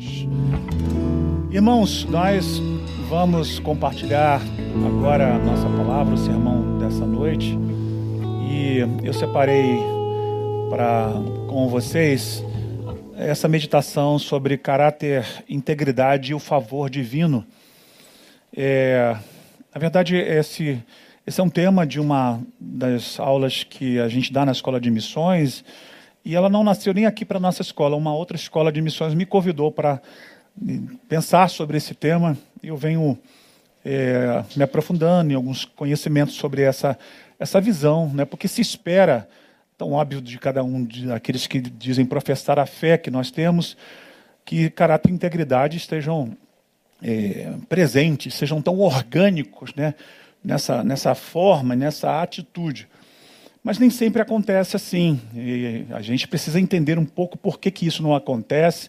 [0.00, 0.26] Deus.
[1.50, 2.58] Irmãos, nós
[3.08, 4.40] vamos compartilhar
[4.86, 7.56] agora a nossa palavra, o sermão dessa noite.
[8.50, 9.78] E eu separei
[10.70, 11.12] para
[11.48, 12.42] com vocês
[13.16, 17.44] essa meditação sobre caráter, integridade e o favor divino.
[18.56, 19.14] É,
[19.74, 20.82] na verdade, esse,
[21.26, 24.90] esse é um tema de uma das aulas que a gente dá na escola de
[24.90, 25.62] missões.
[26.24, 29.14] E ela não nasceu nem aqui para a nossa escola, uma outra escola de missões
[29.14, 30.00] me convidou para
[31.08, 32.36] pensar sobre esse tema.
[32.62, 33.18] Eu venho
[33.84, 36.98] é, me aprofundando em alguns conhecimentos sobre essa,
[37.38, 38.24] essa visão, né?
[38.24, 39.28] porque se espera,
[39.78, 43.76] tão óbvio de cada um daqueles que dizem professar a fé que nós temos,
[44.44, 46.36] que caráter e integridade estejam
[47.02, 49.94] é, presentes, sejam tão orgânicos né?
[50.44, 52.88] nessa, nessa forma, nessa atitude.
[53.62, 55.20] Mas nem sempre acontece assim.
[55.34, 58.88] E a gente precisa entender um pouco por que, que isso não acontece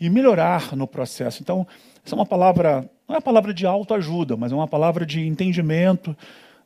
[0.00, 1.42] e melhorar no processo.
[1.42, 1.66] Então,
[2.04, 5.26] essa é uma palavra, não é uma palavra de autoajuda, mas é uma palavra de
[5.26, 6.16] entendimento,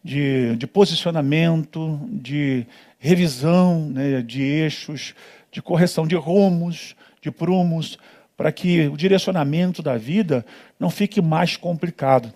[0.02, 2.66] de, de posicionamento, de
[2.98, 5.14] revisão né, de eixos,
[5.50, 7.98] de correção de rumos, de prumos,
[8.36, 10.44] para que o direcionamento da vida
[10.78, 12.32] não fique mais complicado.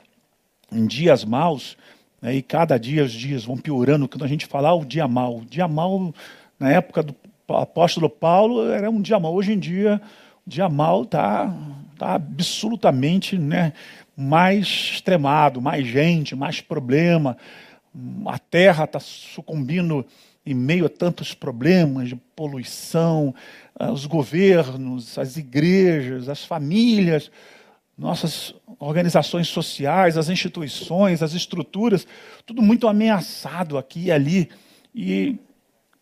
[0.73, 1.77] Em dias maus,
[2.33, 5.39] e cada dia os dias vão piorando, quando a gente fala ah, o dia mau.
[5.39, 6.15] O dia mau,
[6.59, 7.15] na época do
[7.49, 9.35] apóstolo Paulo, era um dia mau.
[9.35, 10.01] Hoje em dia,
[10.47, 11.55] dia mal está
[11.99, 13.73] tá absolutamente né,
[14.17, 17.37] mais extremado, mais gente, mais problema.
[18.27, 20.05] A terra está sucumbindo
[20.47, 23.35] em meio a tantos problemas de poluição,
[23.79, 27.31] ah, os governos, as igrejas, as famílias,
[27.97, 32.07] nossas organizações sociais, as instituições, as estruturas,
[32.45, 34.51] tudo muito ameaçado aqui e ali.
[34.95, 35.39] E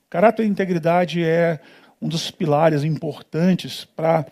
[0.09, 1.61] caráter e integridade é
[2.01, 4.27] um dos pilares importantes para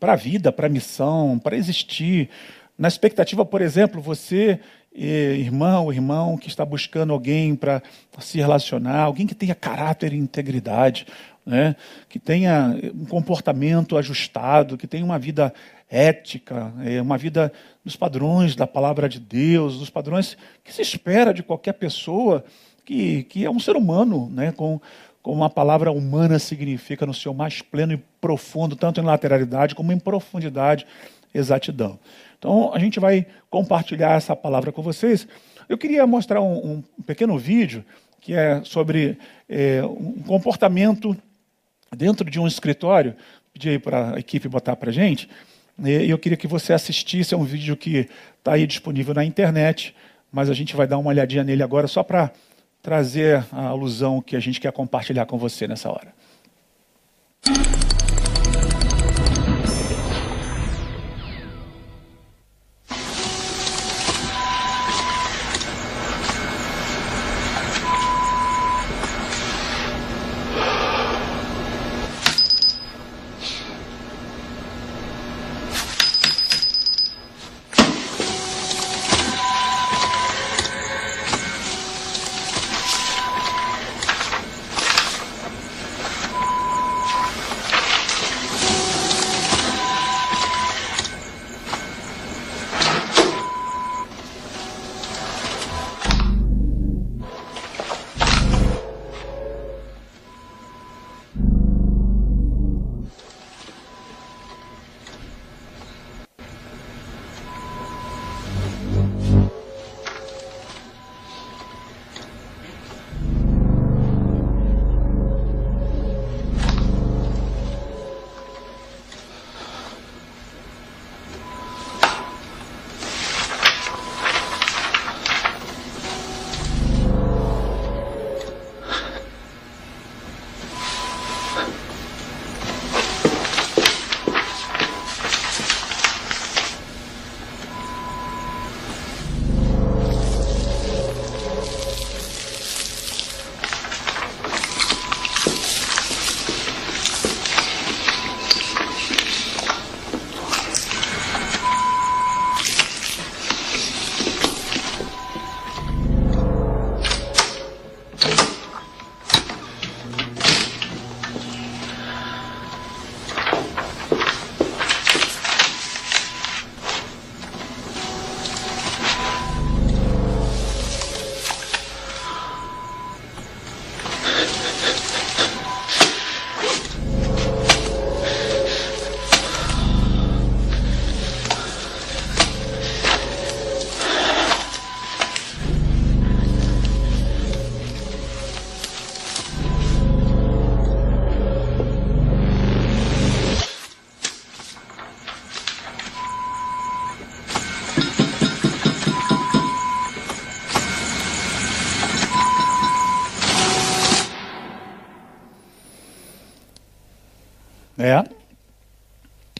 [0.00, 2.30] a vida, para a missão, para existir.
[2.78, 4.60] Na expectativa, por exemplo, você,
[4.94, 7.82] eh, irmão, irmão, que está buscando alguém para
[8.20, 11.06] se relacionar, alguém que tenha caráter e integridade,
[11.44, 11.74] né?
[12.08, 15.52] que tenha um comportamento ajustado, que tenha uma vida
[15.90, 17.52] ética, eh, uma vida
[17.84, 22.44] nos padrões da palavra de Deus, dos padrões que se espera de qualquer pessoa
[22.84, 24.52] que, que é um ser humano, né?
[24.52, 24.80] com
[25.22, 29.92] como a palavra humana significa no seu mais pleno e profundo, tanto em lateralidade como
[29.92, 30.86] em profundidade,
[31.34, 31.98] exatidão.
[32.38, 35.28] Então, a gente vai compartilhar essa palavra com vocês.
[35.68, 37.84] Eu queria mostrar um, um pequeno vídeo
[38.20, 39.18] que é sobre
[39.48, 41.16] é, um comportamento
[41.94, 43.14] dentro de um escritório.
[43.52, 45.28] Pedi aí para a equipe botar para gente.
[45.84, 47.34] E eu queria que você assistisse.
[47.34, 48.08] É um vídeo que
[48.38, 49.94] está aí disponível na internet,
[50.32, 52.32] mas a gente vai dar uma olhadinha nele agora só para
[52.82, 56.12] trazer a alusão que a gente quer compartilhar com você nessa hora.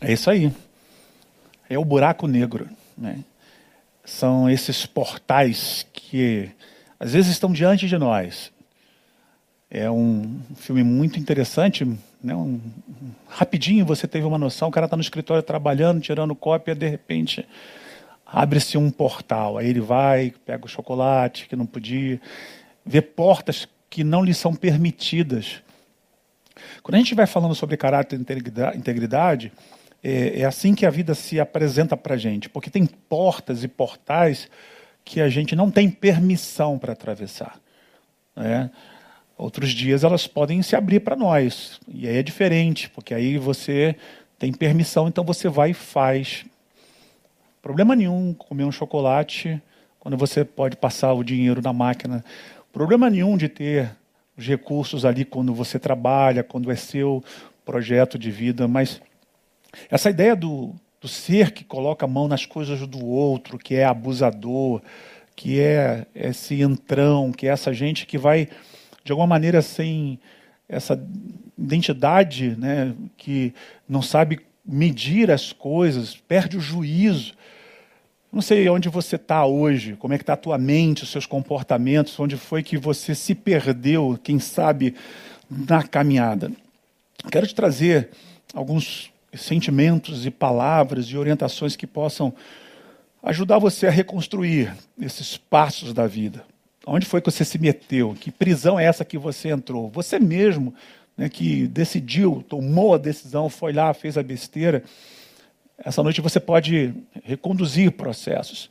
[0.09, 0.51] É isso aí.
[1.69, 2.67] É o buraco negro.
[2.97, 3.23] Né?
[4.03, 6.49] São esses portais que
[6.99, 8.51] às vezes estão diante de nós.
[9.71, 11.85] É um filme muito interessante.
[12.25, 12.35] Né?
[12.35, 12.59] Um,
[13.29, 17.47] rapidinho você teve uma noção: o cara está no escritório trabalhando, tirando cópia, de repente
[18.25, 19.59] abre-se um portal.
[19.59, 22.19] Aí ele vai, pega o chocolate que não podia,
[22.83, 25.63] vê portas que não lhe são permitidas.
[26.83, 29.53] Quando a gente vai falando sobre caráter e integridade,
[30.03, 33.69] é, é assim que a vida se apresenta para a gente, porque tem portas e
[33.69, 34.49] portais
[35.05, 37.59] que a gente não tem permissão para atravessar.
[38.37, 38.71] Né?
[39.37, 43.97] Outros dias elas podem se abrir para nós, e aí é diferente, porque aí você
[44.39, 46.45] tem permissão, então você vai e faz.
[47.61, 49.61] Problema nenhum comer um chocolate
[49.99, 52.25] quando você pode passar o dinheiro na máquina.
[52.73, 53.91] Problema nenhum de ter
[54.37, 57.23] os recursos ali quando você trabalha, quando é seu
[57.65, 59.01] projeto de vida, mas
[59.91, 63.85] essa ideia do, do ser que coloca a mão nas coisas do outro, que é
[63.85, 64.83] abusador,
[65.37, 68.49] que é esse entrão, que é essa gente que vai,
[69.05, 70.19] de alguma maneira, sem
[70.69, 71.01] essa
[71.57, 73.55] identidade, né, que
[73.89, 77.35] não sabe medir as coisas, perde o juízo.
[78.31, 81.25] Não sei onde você está hoje, como é que está a tua mente, os seus
[81.25, 84.95] comportamentos, onde foi que você se perdeu, quem sabe,
[85.49, 86.53] na caminhada.
[87.31, 88.11] Quero te trazer
[88.53, 92.33] alguns sentimentos e palavras e orientações que possam
[93.23, 96.45] ajudar você a reconstruir esses passos da vida.
[96.87, 98.17] Onde foi que você se meteu?
[98.19, 99.91] Que prisão é essa que você entrou?
[99.91, 100.75] Você mesmo
[101.17, 104.83] né, que decidiu, tomou a decisão, foi lá, fez a besteira.
[105.77, 108.71] Essa noite você pode reconduzir processos,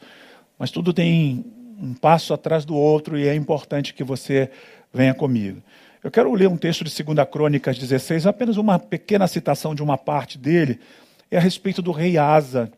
[0.57, 1.45] mas tudo tem
[1.80, 4.50] um passo atrás do outro e é importante que você
[4.94, 5.62] venha comigo.
[6.07, 9.98] Eu quero ler um texto de 2 Crônicas 16, apenas uma pequena citação de uma
[9.98, 10.80] parte dele,
[11.30, 12.71] é a respeito do rei Asa.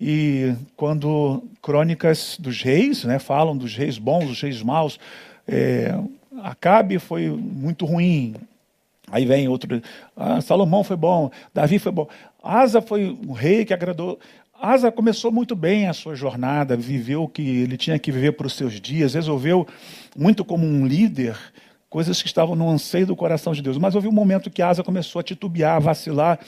[0.00, 4.98] E quando Crônicas dos Reis, né, falam dos reis bons, dos reis maus,
[5.46, 5.96] é,
[6.42, 8.34] Acabe foi muito ruim.
[9.08, 9.80] Aí vem outro,
[10.16, 12.08] ah, Salomão foi bom, Davi foi bom.
[12.42, 14.18] Asa foi um rei que agradou.
[14.60, 18.48] Asa começou muito bem a sua jornada, viveu o que ele tinha que viver para
[18.48, 19.64] os seus dias, resolveu
[20.16, 21.38] muito como um líder
[21.94, 23.78] coisas que estavam no anseio do coração de Deus.
[23.78, 26.40] Mas houve um momento que Asa começou a titubear, a vacilar.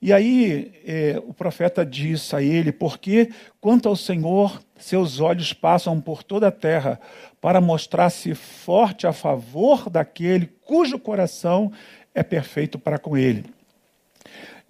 [0.00, 3.28] E aí é, o profeta diz a ele: Porque
[3.60, 6.98] quanto ao Senhor, seus olhos passam por toda a terra
[7.38, 11.70] para mostrar-se forte a favor daquele cujo coração
[12.14, 13.44] é perfeito para com ele.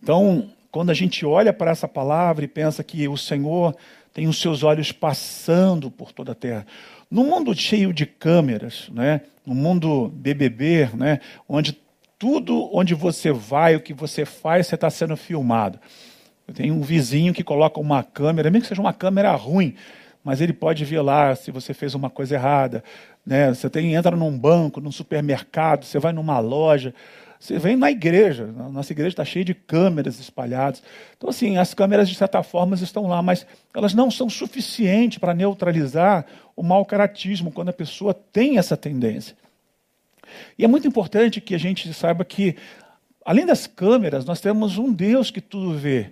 [0.03, 3.73] Então, quando a gente olha para essa palavra e pensa que o Senhor
[4.13, 6.67] tem os seus olhos passando por toda a terra,
[7.11, 11.79] no mundo cheio de câmeras, né, no mundo BBB, né, onde
[12.19, 15.79] tudo onde você vai, o que você faz, você está sendo filmado.
[16.47, 19.75] Eu tenho um vizinho que coloca uma câmera, mesmo que seja uma câmera ruim,
[20.25, 22.83] mas ele pode ver lá se você fez uma coisa errada.
[23.25, 23.53] Né?
[23.55, 26.95] Você tem, entra num banco, num supermercado, você vai numa loja,
[27.41, 30.83] você vem na igreja, nossa igreja está cheia de câmeras espalhadas.
[31.17, 35.35] Então, assim, as câmeras, de certa forma, estão lá, mas elas não são suficientes para
[35.35, 36.27] neutralizar
[36.57, 39.37] o mau caratismo, quando a pessoa tem essa tendência.
[40.59, 42.57] E é muito importante que a gente saiba que,
[43.25, 46.11] além das câmeras, nós temos um Deus que tudo vê.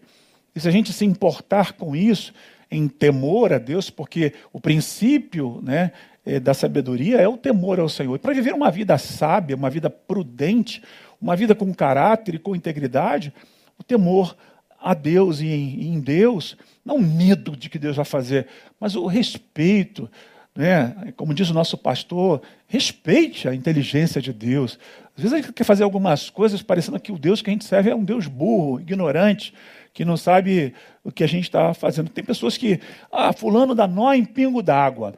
[0.54, 2.32] E se a gente se importar com isso,
[2.70, 5.92] em temor a Deus, porque o princípio né,
[6.24, 8.16] é, da sabedoria é o temor ao Senhor.
[8.16, 10.82] E para viver uma vida sábia, uma vida prudente,
[11.20, 13.32] uma vida com caráter e com integridade,
[13.78, 14.36] o temor
[14.80, 18.46] a Deus e em, Deus, não o medo de que Deus vai fazer,
[18.78, 20.08] mas o respeito,
[20.54, 21.12] né?
[21.16, 24.78] Como diz o nosso pastor, respeite a inteligência de Deus.
[25.16, 27.64] Às vezes a gente quer fazer algumas coisas parecendo que o Deus que a gente
[27.64, 29.52] serve é um Deus burro, ignorante,
[29.92, 32.10] que não sabe o que a gente está fazendo.
[32.10, 32.80] Tem pessoas que,
[33.10, 35.14] ah, fulano dá nó em pingo d'água.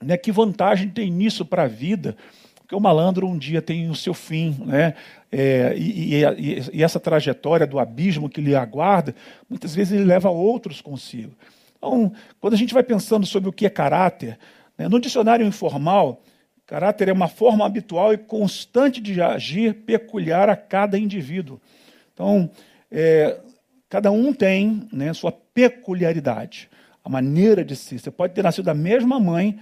[0.00, 0.16] Né?
[0.16, 2.16] Que vantagem tem nisso para a vida?
[2.72, 4.94] Porque o malandro um dia tem o seu fim, né?
[5.30, 9.14] É, e, e, e, essa trajetória do abismo que lhe aguarda,
[9.46, 11.34] muitas vezes ele leva outros consigo.
[11.76, 12.10] Então,
[12.40, 14.38] quando a gente vai pensando sobre o que é caráter,
[14.78, 16.22] né, no dicionário informal,
[16.66, 21.60] caráter é uma forma habitual e constante de agir peculiar a cada indivíduo.
[22.14, 22.50] Então,
[22.90, 23.38] é,
[23.86, 26.70] cada um tem né, sua peculiaridade,
[27.04, 27.98] a maneira de ser.
[27.98, 29.60] Você pode ter nascido da mesma mãe,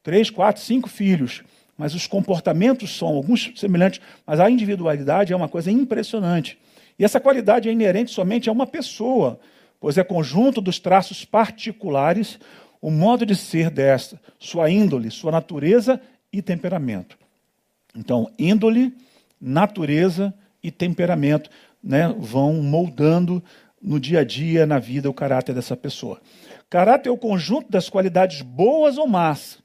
[0.00, 1.42] três, quatro, cinco filhos,
[1.76, 6.58] mas os comportamentos são alguns semelhantes, mas a individualidade é uma coisa impressionante.
[6.98, 9.40] E essa qualidade é inerente somente a uma pessoa,
[9.80, 12.38] pois é conjunto dos traços particulares,
[12.80, 16.00] o modo de ser desta, sua índole, sua natureza
[16.32, 17.18] e temperamento.
[17.96, 18.94] Então, índole,
[19.40, 21.50] natureza e temperamento.
[21.82, 23.42] né, vão moldando
[23.82, 26.20] no dia a dia, na vida, o caráter dessa pessoa.
[26.70, 29.61] Caráter é o conjunto das qualidades boas ou más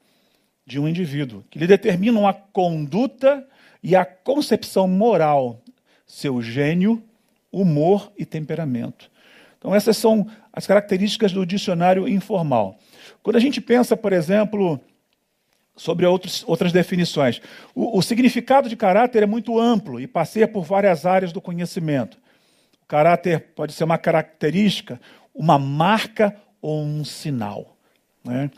[0.68, 3.42] de um indivíduo, que lhe determinam a conduta
[3.82, 5.62] e a concepção moral,
[6.06, 7.02] seu gênio,
[7.50, 9.10] humor e temperamento.
[9.56, 12.78] Então, essas são as características do dicionário informal.
[13.22, 14.78] Quando a gente pensa, por exemplo,
[15.74, 17.40] sobre outros, outras definições,
[17.74, 22.18] o, o significado de caráter é muito amplo e passeia por várias áreas do conhecimento.
[22.82, 25.00] O caráter pode ser uma característica,
[25.34, 27.74] uma marca ou um sinal.
[28.22, 28.50] Né?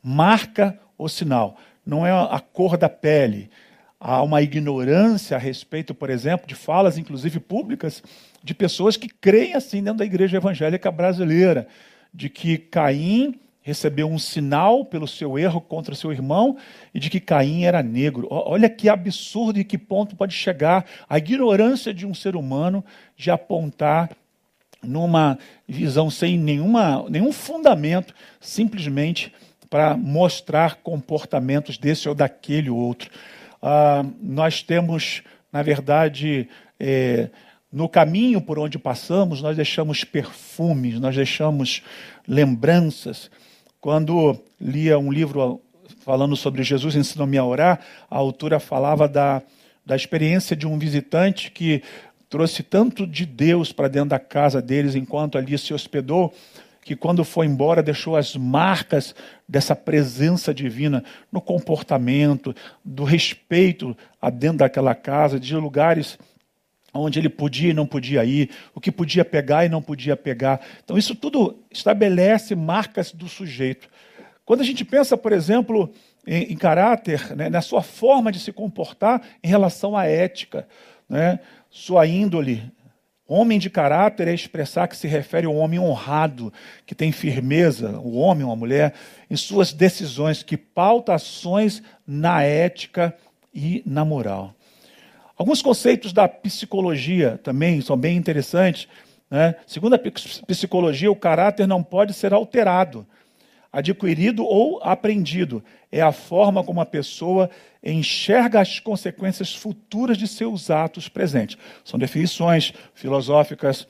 [0.00, 1.56] Marca ou sinal.
[1.84, 3.50] Não é a cor da pele.
[3.98, 8.02] Há uma ignorância a respeito, por exemplo, de falas, inclusive públicas,
[8.42, 11.68] de pessoas que creem assim dentro da igreja evangélica brasileira,
[12.12, 16.56] de que Caim recebeu um sinal pelo seu erro contra seu irmão
[16.92, 18.26] e de que Caim era negro.
[18.28, 22.84] Olha que absurdo e que ponto pode chegar a ignorância de um ser humano
[23.16, 24.10] de apontar
[24.82, 29.32] numa visão sem nenhuma, nenhum fundamento, simplesmente
[29.72, 33.10] para mostrar comportamentos desse ou daquele outro.
[33.62, 36.46] Ah, nós temos, na verdade,
[36.78, 37.30] é,
[37.72, 41.82] no caminho por onde passamos, nós deixamos perfumes, nós deixamos
[42.28, 43.30] lembranças.
[43.80, 45.58] Quando lia um livro
[46.04, 49.40] falando sobre Jesus ensinou-me a orar, a autora falava da,
[49.86, 51.82] da experiência de um visitante que
[52.28, 56.30] trouxe tanto de Deus para dentro da casa deles enquanto ali se hospedou,
[56.82, 59.14] que quando foi embora deixou as marcas
[59.48, 63.96] dessa presença divina no comportamento, do respeito
[64.34, 66.18] dentro daquela casa, de lugares
[66.92, 70.60] onde ele podia e não podia ir, o que podia pegar e não podia pegar.
[70.84, 73.88] Então, isso tudo estabelece marcas do sujeito.
[74.44, 75.90] Quando a gente pensa, por exemplo,
[76.26, 80.68] em, em caráter, né, na sua forma de se comportar em relação à ética,
[81.08, 81.38] né,
[81.70, 82.62] sua índole,
[83.34, 86.52] Homem de caráter é expressar que se refere ao homem honrado,
[86.84, 88.92] que tem firmeza, o homem ou a mulher,
[89.30, 93.16] em suas decisões, que pauta ações na ética
[93.54, 94.54] e na moral.
[95.34, 98.86] Alguns conceitos da psicologia também são bem interessantes.
[99.30, 99.54] Né?
[99.66, 100.00] Segundo a
[100.46, 103.06] psicologia, o caráter não pode ser alterado,
[103.72, 105.64] adquirido ou aprendido.
[105.90, 107.48] É a forma como a pessoa
[107.82, 111.56] enxerga as consequências futuras de seus atos presentes.
[111.84, 113.88] São definições filosóficas,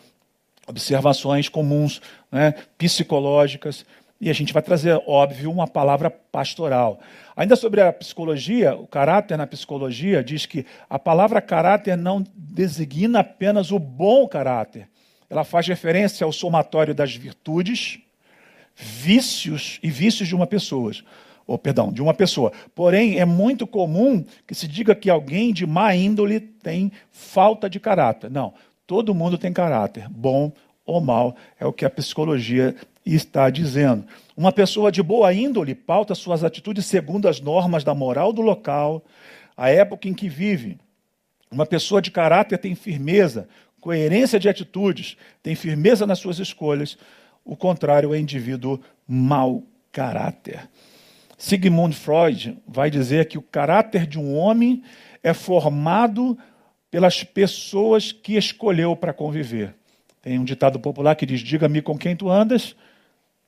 [0.66, 2.54] observações comuns, né?
[2.78, 3.84] psicológicas.
[4.20, 7.00] E a gente vai trazer, óbvio, uma palavra pastoral.
[7.34, 13.18] Ainda sobre a psicologia, o caráter na psicologia diz que a palavra caráter não designa
[13.18, 14.88] apenas o bom caráter.
[15.28, 17.98] Ela faz referência ao somatório das virtudes,
[18.74, 20.92] vícios e vícios de uma pessoa.
[21.46, 22.52] Ou, perdão, de uma pessoa.
[22.74, 27.80] Porém, é muito comum que se diga que alguém de má índole tem falta de
[27.80, 28.30] caráter.
[28.30, 28.54] Não,
[28.86, 30.52] todo mundo tem caráter, bom
[30.84, 32.74] ou mal, é o que a psicologia
[33.04, 34.04] está dizendo.
[34.36, 39.04] Uma pessoa de boa índole pauta suas atitudes segundo as normas da moral do local,
[39.56, 40.78] a época em que vive.
[41.50, 43.48] Uma pessoa de caráter tem firmeza,
[43.80, 46.96] coerência de atitudes, tem firmeza nas suas escolhas.
[47.44, 50.68] O contrário é indivíduo mau caráter.
[51.36, 54.82] Sigmund Freud vai dizer que o caráter de um homem
[55.22, 56.38] é formado
[56.90, 59.74] pelas pessoas que escolheu para conviver.
[60.20, 62.76] Tem um ditado popular que diz: Diga-me com quem tu andas,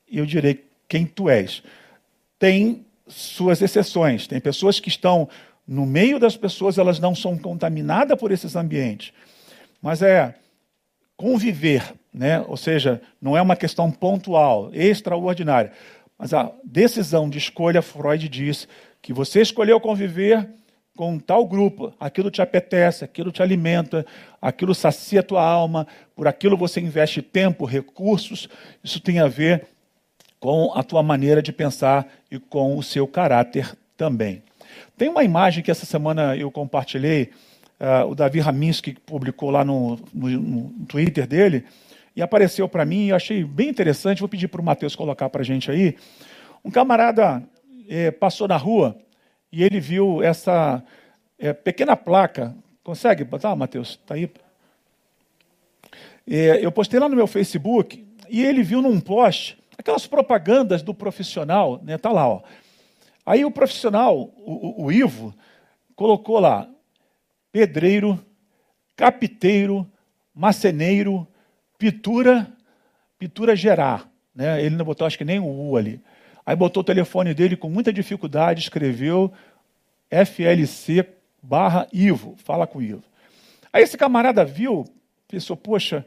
[0.09, 1.63] e eu direi quem tu és.
[2.37, 4.27] Tem suas exceções.
[4.27, 5.29] Tem pessoas que estão
[5.67, 9.13] no meio das pessoas, elas não são contaminadas por esses ambientes.
[9.81, 10.35] Mas é
[11.17, 12.41] conviver, né?
[12.47, 15.71] ou seja, não é uma questão pontual, extraordinária.
[16.17, 18.67] Mas a decisão de escolha, Freud diz
[19.01, 20.49] que você escolheu conviver
[20.95, 24.05] com tal grupo, aquilo te apetece, aquilo te alimenta,
[24.41, 28.47] aquilo sacia tua alma, por aquilo você investe tempo, recursos,
[28.81, 29.67] isso tem a ver
[30.39, 34.41] com a tua maneira de pensar e com o seu caráter também.
[34.97, 37.31] Tem uma imagem que essa semana eu compartilhei,
[37.79, 41.65] uh, o Davi Raminski publicou lá no, no, no Twitter dele,
[42.15, 45.29] e apareceu para mim, e eu achei bem interessante, vou pedir para o Matheus colocar
[45.29, 45.97] para a gente aí.
[46.63, 47.43] Um camarada
[47.89, 48.97] eh, passou na rua
[49.51, 50.81] e ele viu essa
[51.37, 52.55] eh, pequena placa.
[52.83, 53.99] Consegue botar, Matheus?
[54.01, 54.31] Está aí?
[56.25, 60.93] Eh, eu postei lá no meu Facebook e ele viu num post aquelas propagandas do
[60.93, 61.97] profissional, né?
[61.97, 62.41] Tá lá, ó.
[63.25, 65.33] Aí o profissional, o, o, o Ivo,
[65.95, 66.69] colocou lá
[67.55, 68.19] pedreiro,
[68.97, 69.89] capiteiro,
[70.35, 71.25] maceneiro,
[71.77, 72.51] pitura,
[73.17, 74.11] pitura gerar.
[74.35, 74.61] Né?
[74.61, 76.01] Ele não botou, acho que nem o U ali.
[76.45, 79.31] Aí botou o telefone dele com muita dificuldade, escreveu
[80.09, 81.07] FLC
[81.41, 83.03] barra Ivo, fala com o Ivo.
[83.71, 84.83] Aí esse camarada viu
[85.25, 86.05] pensou, poxa,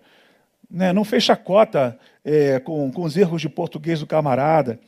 [0.71, 4.79] né, não fez chacota é, com, com os erros de português do camarada.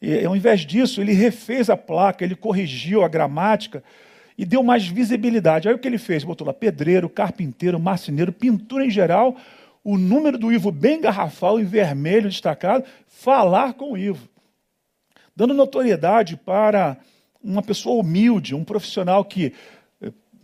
[0.00, 3.82] E, ao invés disso, ele refez a placa, ele corrigiu a gramática
[4.36, 5.68] e deu mais visibilidade.
[5.68, 6.24] Aí o que ele fez?
[6.24, 9.36] Botou lá pedreiro, carpinteiro, marceneiro, pintura em geral,
[9.82, 14.28] o número do Ivo bem garrafal em vermelho destacado, falar com o Ivo.
[15.36, 16.96] Dando notoriedade para
[17.42, 19.52] uma pessoa humilde, um profissional que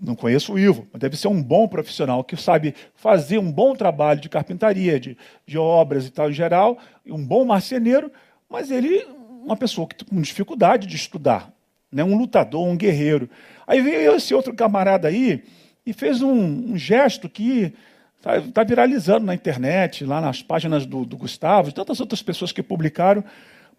[0.01, 3.75] não conheço o Ivo, mas deve ser um bom profissional que sabe fazer um bom
[3.75, 5.17] trabalho de carpintaria, de,
[5.47, 8.11] de obras e tal em geral, um bom marceneiro,
[8.49, 9.05] mas ele
[9.43, 11.53] uma pessoa que com dificuldade de estudar,
[11.91, 12.05] né?
[12.05, 13.29] um lutador, um guerreiro.
[13.71, 15.45] Aí veio esse outro camarada aí
[15.87, 17.73] e fez um, um gesto que
[18.17, 22.51] está tá viralizando na internet, lá nas páginas do, do Gustavo, e tantas outras pessoas
[22.51, 23.23] que publicaram,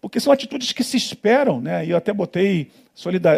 [0.00, 1.84] porque são atitudes que se esperam, né?
[1.84, 2.70] E eu até botei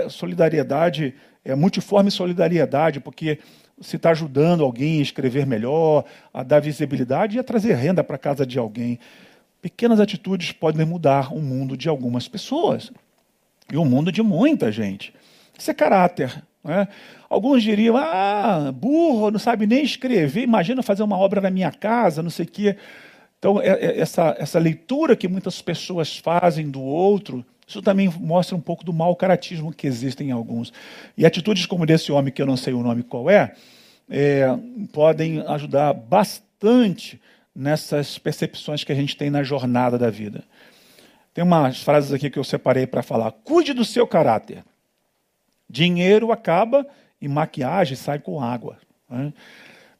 [0.08, 1.12] solidariedade
[1.44, 3.40] é, multiforme solidariedade, porque
[3.76, 8.14] você está ajudando alguém a escrever melhor, a dar visibilidade e a trazer renda para
[8.14, 9.00] a casa de alguém.
[9.60, 12.92] Pequenas atitudes podem mudar o mundo de algumas pessoas
[13.72, 15.12] e o mundo de muita gente.
[15.58, 16.42] Isso é caráter.
[16.62, 16.88] Né?
[17.28, 22.22] Alguns diriam, ah, burro, não sabe nem escrever, imagina fazer uma obra na minha casa,
[22.22, 22.76] não sei o quê.
[23.38, 28.56] Então, é, é, essa, essa leitura que muitas pessoas fazem do outro isso também mostra
[28.56, 30.72] um pouco do mau caratismo que existe em alguns.
[31.16, 33.54] E atitudes como desse homem, que eu não sei o nome qual é,
[34.08, 34.46] é
[34.92, 37.20] podem ajudar bastante
[37.54, 40.44] nessas percepções que a gente tem na jornada da vida.
[41.32, 43.32] Tem umas frases aqui que eu separei para falar.
[43.32, 44.62] Cuide do seu caráter.
[45.68, 46.86] Dinheiro acaba
[47.20, 48.78] e maquiagem sai com água.
[49.08, 49.32] Né?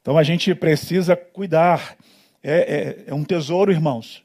[0.01, 1.95] Então a gente precisa cuidar.
[2.43, 4.23] É, é, é um tesouro, irmãos.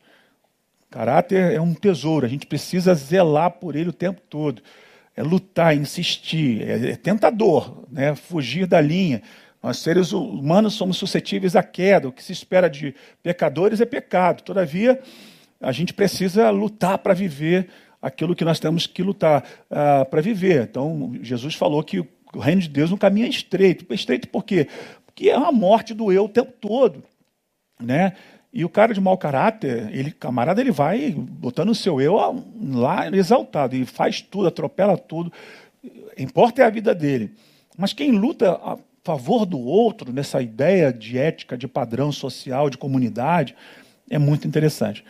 [0.90, 4.60] Caráter é um tesouro, a gente precisa zelar por ele o tempo todo.
[5.16, 8.14] É lutar, insistir, é, é tentador, né?
[8.14, 9.22] fugir da linha.
[9.62, 12.08] Nós, seres humanos, somos suscetíveis à queda.
[12.08, 14.42] O que se espera de pecadores é pecado.
[14.42, 15.00] Todavia,
[15.60, 17.68] a gente precisa lutar para viver
[18.00, 20.62] aquilo que nós temos que lutar uh, para viver.
[20.62, 23.92] Então, Jesus falou que o reino de Deus é um caminho estreito.
[23.92, 24.68] Estreito por quê?
[25.04, 27.02] Porque é a morte do eu o tempo todo.
[27.80, 28.14] Né?
[28.52, 32.16] E o cara de mau caráter, ele, camarada, ele vai botando o seu eu
[32.72, 35.32] lá exaltado e faz tudo, atropela tudo.
[36.18, 37.34] Importa é a vida dele.
[37.76, 42.76] Mas quem luta a favor do outro, nessa ideia de ética, de padrão social, de
[42.76, 43.54] comunidade,
[44.10, 45.04] é muito interessante.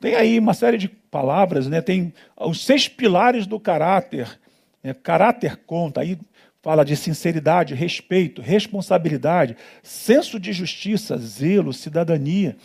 [0.00, 1.80] Tem aí uma série de palavras, né?
[1.80, 4.38] tem os seis pilares do caráter.
[4.82, 4.94] Né?
[4.94, 6.18] Caráter conta, aí
[6.62, 12.56] fala de sinceridade, respeito, responsabilidade, senso de justiça, zelo, cidadania.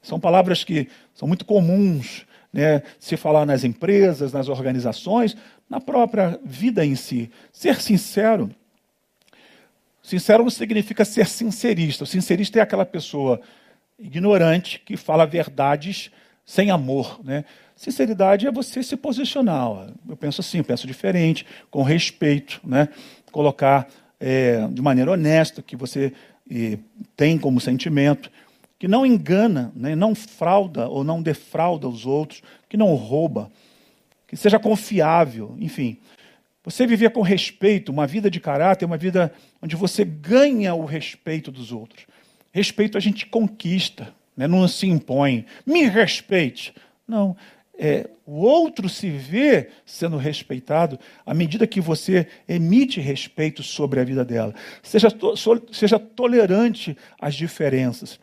[0.00, 5.36] São palavras que são muito comuns né, se falar nas empresas, nas organizações,
[5.68, 7.30] na própria vida em si.
[7.52, 8.50] Ser sincero.
[10.02, 12.04] Sincero não significa ser sincerista.
[12.04, 13.40] O sincerista é aquela pessoa
[13.98, 16.10] ignorante que fala verdades
[16.44, 17.20] sem amor.
[17.24, 17.44] Né?
[17.76, 19.92] Sinceridade é você se posicionar.
[20.08, 22.88] Eu penso assim, eu penso diferente, com respeito, né?
[23.30, 23.88] colocar
[24.20, 26.12] é, de maneira honesta que você
[26.48, 26.78] e,
[27.16, 28.30] tem como sentimento
[28.78, 33.48] que não engana, né, não frauda ou não defrauda os outros, que não rouba,
[34.26, 35.98] que seja confiável, enfim.
[36.64, 41.52] Você viver com respeito, uma vida de caráter, uma vida onde você ganha o respeito
[41.52, 42.06] dos outros.
[42.50, 45.46] Respeito a gente conquista, né, não se impõe.
[45.64, 46.74] Me respeite.
[47.06, 47.36] Não.
[47.78, 54.04] É, o outro se vê sendo respeitado à medida que você emite respeito sobre a
[54.04, 54.54] vida dela.
[54.82, 55.34] Seja, to,
[55.72, 58.20] seja tolerante às diferenças.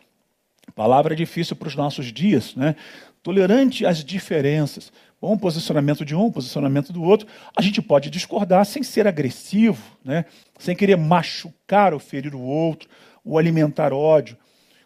[0.75, 2.75] Palavra difícil para os nossos dias, né?
[3.23, 4.93] Tolerante às diferenças.
[5.21, 7.27] Bom posicionamento de um, posicionamento do outro.
[7.55, 10.23] A gente pode discordar sem ser agressivo, né?
[10.57, 12.87] sem querer machucar ou ferir o outro,
[13.25, 14.37] ou alimentar ódio.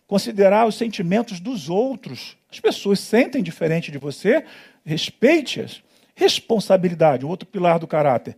[0.08, 2.38] Considerar os sentimentos dos outros.
[2.52, 4.46] As pessoas sentem diferente de você,
[4.86, 5.82] respeite-as.
[6.16, 8.36] Responsabilidade, o outro pilar do caráter.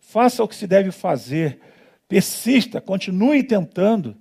[0.00, 1.60] Faça o que se deve fazer.
[2.08, 4.16] Persista, continue tentando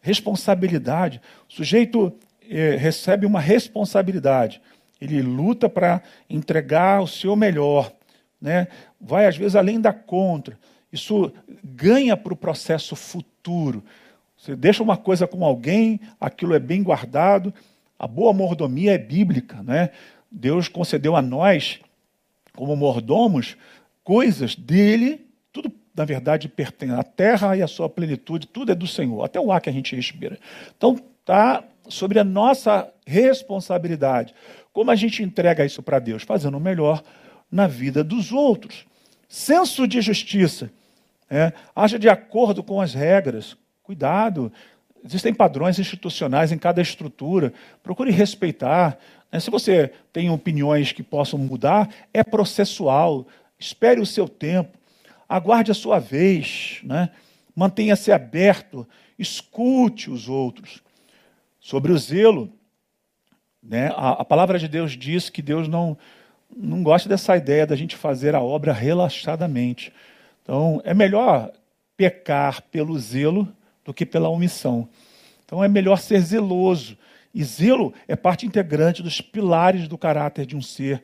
[0.00, 1.20] responsabilidade.
[1.48, 2.12] O sujeito
[2.48, 4.62] eh, recebe uma responsabilidade.
[5.00, 7.92] Ele luta para entregar o seu melhor.
[8.40, 8.68] Né?
[9.00, 10.58] Vai, às vezes, além da contra.
[10.92, 13.84] Isso ganha para o processo futuro.
[14.38, 17.52] Você deixa uma coisa com alguém, aquilo é bem guardado.
[17.98, 19.62] A boa mordomia é bíblica.
[19.62, 19.90] Né?
[20.30, 21.80] Deus concedeu a nós,
[22.54, 23.56] como mordomos,
[24.04, 26.94] coisas dele, tudo na verdade, pertence.
[26.94, 29.72] A terra e a sua plenitude, tudo é do Senhor, até o ar que a
[29.72, 30.38] gente respira.
[30.76, 34.32] Então, está sobre a nossa responsabilidade.
[34.72, 36.22] Como a gente entrega isso para Deus?
[36.22, 37.02] Fazendo o melhor
[37.50, 38.86] na vida dos outros.
[39.28, 40.70] Senso de justiça.
[41.28, 41.52] É,
[41.98, 43.56] de acordo com as regras.
[43.88, 44.52] Cuidado.
[45.02, 47.54] Existem padrões institucionais em cada estrutura.
[47.82, 48.98] Procure respeitar.
[49.32, 49.40] Né?
[49.40, 53.26] Se você tem opiniões que possam mudar, é processual.
[53.58, 54.76] Espere o seu tempo.
[55.26, 56.80] Aguarde a sua vez.
[56.82, 57.08] Né?
[57.56, 58.86] Mantenha-se aberto.
[59.18, 60.82] Escute os outros.
[61.58, 62.52] Sobre o zelo,
[63.62, 63.90] né?
[63.96, 65.96] a, a palavra de Deus diz que Deus não,
[66.54, 69.90] não gosta dessa ideia da gente fazer a obra relaxadamente.
[70.42, 71.50] Então, é melhor
[71.96, 73.50] pecar pelo zelo
[73.88, 74.86] do que pela omissão.
[75.46, 76.94] Então, é melhor ser zeloso.
[77.34, 81.02] E zelo é parte integrante dos pilares do caráter de um ser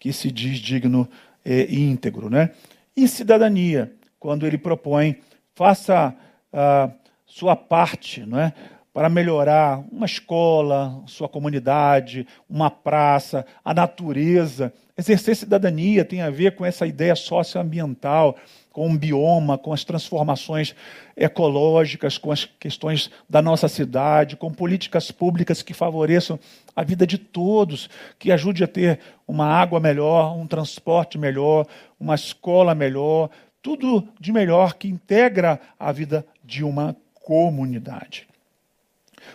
[0.00, 1.08] que se diz digno
[1.44, 2.28] é, e íntegro.
[2.28, 2.50] Né?
[2.96, 5.18] E cidadania, quando ele propõe,
[5.54, 6.12] faça
[6.52, 6.90] a
[7.24, 8.52] sua parte, não é?
[8.92, 14.72] para melhorar uma escola, sua comunidade, uma praça, a natureza.
[14.98, 18.36] Exercer cidadania tem a ver com essa ideia socioambiental,
[18.74, 20.74] com o bioma, com as transformações
[21.16, 26.40] ecológicas, com as questões da nossa cidade, com políticas públicas que favoreçam
[26.74, 31.68] a vida de todos, que ajude a ter uma água melhor, um transporte melhor,
[32.00, 33.30] uma escola melhor,
[33.62, 38.26] tudo de melhor que integra a vida de uma comunidade.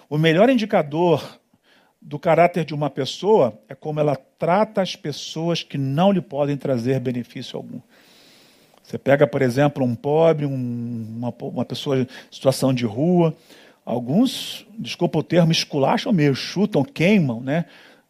[0.10, 1.40] O melhor indicador
[2.02, 6.58] do caráter de uma pessoa é como ela trata as pessoas que não lhe podem
[6.58, 7.80] trazer benefício algum.
[8.90, 13.36] Você pega, por exemplo, um pobre, um, uma, uma pessoa em situação de rua,
[13.86, 17.66] alguns, desculpa o termo, esculacham meio, chutam, queimam, né?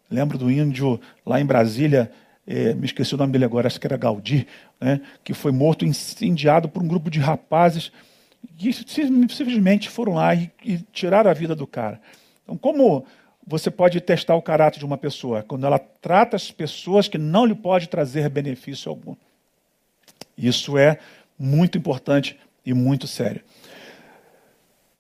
[0.10, 2.10] Lembro do índio lá em Brasília,
[2.48, 4.48] é, me esqueci o nome dele agora, acho que era Gaudí,
[4.80, 5.02] né?
[5.22, 7.92] que foi morto incendiado por um grupo de rapazes
[8.58, 12.00] que simplesmente foram lá e, e tiraram a vida do cara.
[12.42, 13.06] Então, como
[13.46, 15.44] você pode testar o caráter de uma pessoa?
[15.44, 19.18] Quando ela trata as pessoas que não lhe pode trazer benefício algum.
[20.38, 21.00] Isso é
[21.38, 23.42] muito importante e muito sério.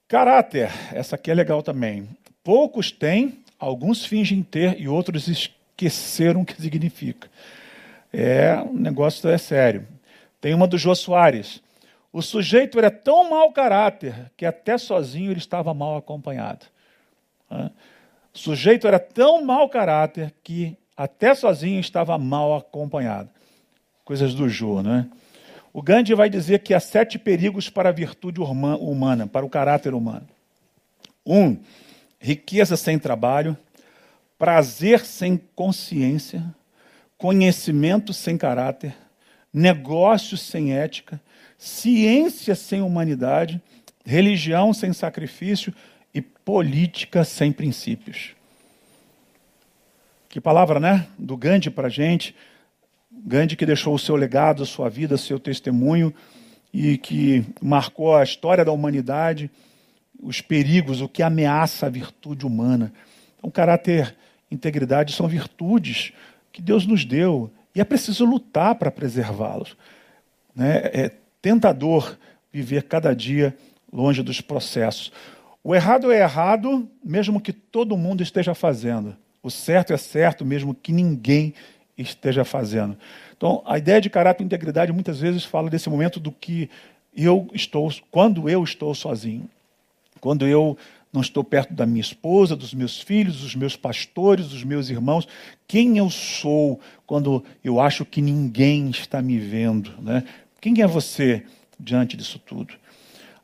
[0.08, 2.10] Caráter, essa aqui é legal também.
[2.44, 7.30] Poucos têm, alguns fingem ter e outros esqueceram o que significa.
[8.12, 9.88] É, o negócio é sério.
[10.42, 11.62] Tem uma do Jô Soares.
[12.12, 16.66] O sujeito era tão mau caráter que até sozinho ele estava mal acompanhado.
[18.34, 23.30] O sujeito era tão mau caráter que até sozinho estava mal acompanhado.
[24.10, 25.06] Coisas do Jô, não é?
[25.72, 29.94] O Gandhi vai dizer que há sete perigos para a virtude humana, para o caráter
[29.94, 30.28] humano.
[31.24, 31.56] Um,
[32.18, 33.56] riqueza sem trabalho,
[34.36, 36.44] prazer sem consciência,
[37.20, 38.96] conhecimento sem caráter,
[39.54, 41.22] negócios sem ética,
[41.56, 43.62] ciência sem humanidade,
[44.04, 45.72] religião sem sacrifício
[46.16, 48.32] e política sem princípios.
[50.28, 51.06] Que palavra, né?
[51.16, 52.34] Do Gandhi para a gente.
[53.26, 56.14] Gandhi que deixou o seu legado, a sua vida, seu testemunho
[56.74, 59.50] e que marcou a história da humanidade,
[60.22, 62.94] os perigos, o que ameaça a virtude humana.
[63.38, 64.16] Então, caráter,
[64.52, 66.14] integridade são virtudes
[66.52, 69.76] que Deus nos deu e é preciso lutar para preservá-los.
[70.56, 70.78] Né?
[70.94, 72.18] É, tentador
[72.52, 73.56] viver cada dia
[73.92, 75.12] longe dos processos.
[75.64, 79.16] O errado é errado, mesmo que todo mundo esteja fazendo.
[79.42, 81.54] O certo é certo, mesmo que ninguém
[82.02, 82.98] esteja fazendo.
[83.36, 86.70] Então, a ideia de caráter e integridade muitas vezes fala desse momento do que
[87.16, 89.50] eu estou, quando eu estou sozinho.
[90.20, 90.78] Quando eu
[91.12, 95.28] não estou perto da minha esposa, dos meus filhos, dos meus pastores, dos meus irmãos.
[95.68, 99.92] Quem eu sou quando eu acho que ninguém está me vendo?
[100.02, 100.24] Né?
[100.62, 101.44] Quem é você
[101.80, 102.74] diante disso tudo?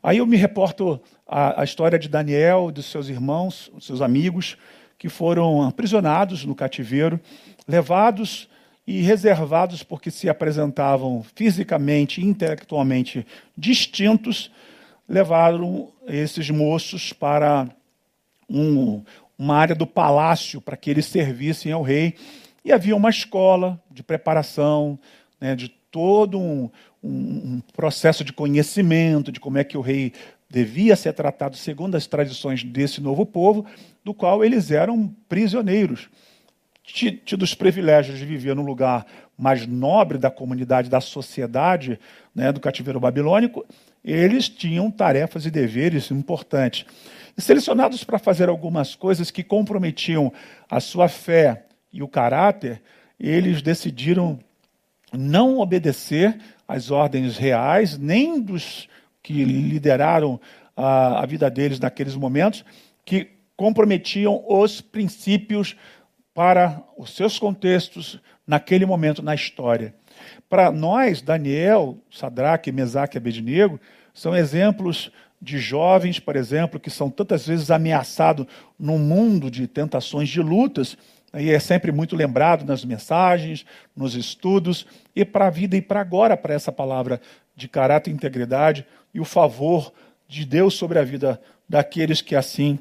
[0.02, 4.56] Aí eu me reporto a, a história de Daniel dos seus irmãos, seus amigos,
[4.96, 7.20] que foram aprisionados no cativeiro,
[7.66, 8.48] levados
[8.86, 13.26] e reservados porque se apresentavam fisicamente e intelectualmente
[13.56, 14.50] distintos,
[15.08, 17.68] levaram esses moços para
[18.48, 19.02] um,
[19.38, 22.14] uma área do palácio para que eles servissem ao rei.
[22.64, 24.98] E havia uma escola de preparação,
[25.40, 26.70] né, de todo um,
[27.02, 30.12] um, processo de conhecimento de como é que o rei
[30.48, 33.66] devia ser tratado segundo as tradições desse novo povo,
[34.04, 36.08] do qual eles eram prisioneiros,
[36.86, 39.04] tidos privilégios de viver num lugar
[39.36, 41.98] mais nobre da comunidade, da sociedade,
[42.34, 43.66] né, do cativeiro babilônico,
[44.04, 46.86] eles tinham tarefas e deveres importantes.
[47.36, 50.32] Selecionados para fazer algumas coisas que comprometiam
[50.70, 52.80] a sua fé e o caráter,
[53.18, 54.38] eles decidiram
[55.12, 58.88] não obedecer às ordens reais, nem dos
[59.22, 60.40] que lideraram
[60.76, 62.64] a, a vida deles naqueles momentos,
[63.04, 65.76] que comprometiam os princípios
[66.36, 69.94] para os seus contextos naquele momento na história.
[70.50, 73.80] Para nós, Daniel, Sadraque, Mesaque e Abednego
[74.12, 78.46] são exemplos de jovens, por exemplo, que são tantas vezes ameaçados
[78.78, 80.98] num mundo de tentações, de lutas,
[81.32, 83.64] e é sempre muito lembrado nas mensagens,
[83.96, 87.18] nos estudos, e para a vida e para agora, para essa palavra
[87.56, 89.90] de caráter e integridade e o favor
[90.28, 92.78] de Deus sobre a vida daqueles que assim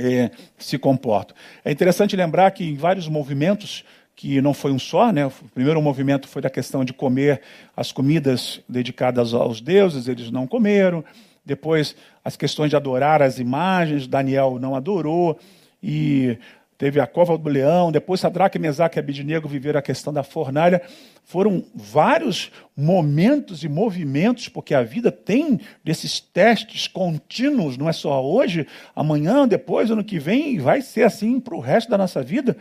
[0.00, 1.36] é, se comportam.
[1.62, 3.84] É interessante lembrar que em vários movimentos,
[4.16, 5.26] que não foi um só, né?
[5.26, 7.42] o primeiro movimento foi da questão de comer
[7.76, 11.04] as comidas dedicadas aos deuses, eles não comeram.
[11.44, 15.38] Depois, as questões de adorar as imagens, Daniel não adorou.
[15.82, 16.38] E
[16.80, 20.80] teve a cova do leão, depois Sadraque, Mesaque e Abidinego viveram a questão da fornalha.
[21.22, 28.24] Foram vários momentos e movimentos, porque a vida tem desses testes contínuos, não é só
[28.24, 28.66] hoje,
[28.96, 32.56] amanhã, depois, ano que vem, vai ser assim para o resto da nossa vida.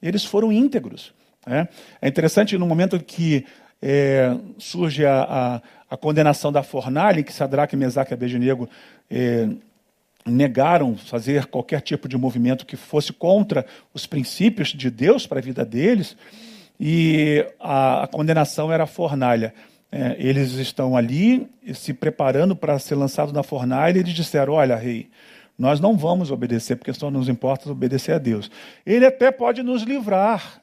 [0.00, 1.12] Eles foram íntegros.
[1.46, 1.68] Né?
[2.00, 3.44] É interessante no momento que
[3.82, 8.66] é, surge a, a, a, condenação da fornalha, em que Sadraque, Mesaque e Abidinego
[9.10, 9.46] é,
[10.28, 15.42] negaram fazer qualquer tipo de movimento que fosse contra os princípios de Deus para a
[15.42, 16.16] vida deles,
[16.78, 19.52] e a, a condenação era a fornalha.
[19.90, 24.76] É, eles estão ali se preparando para ser lançados na fornalha, e eles disseram: Olha,
[24.76, 25.08] rei,
[25.58, 28.50] nós não vamos obedecer, porque só nos importa obedecer a Deus.
[28.86, 30.62] Ele até pode nos livrar,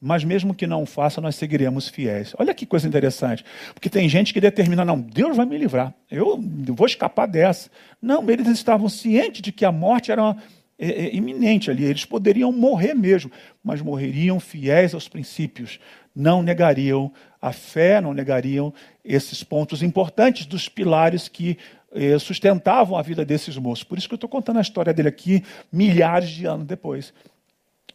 [0.00, 2.34] mas mesmo que não faça, nós seguiremos fiéis.
[2.38, 3.44] Olha que coisa interessante.
[3.72, 6.38] Porque tem gente que determina, não, Deus vai me livrar, eu
[6.74, 7.70] vou escapar dessa.
[8.00, 10.36] Não, eles estavam cientes de que a morte era
[10.78, 13.30] é, é, iminente ali, eles poderiam morrer mesmo,
[13.64, 15.80] mas morreriam fiéis aos princípios,
[16.14, 21.56] não negariam a fé, não negariam esses pontos importantes dos pilares que
[21.92, 23.84] eh, sustentavam a vida desses moços.
[23.84, 27.14] Por isso que eu estou contando a história dele aqui, milhares de anos depois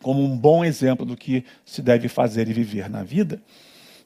[0.01, 3.41] como um bom exemplo do que se deve fazer e viver na vida.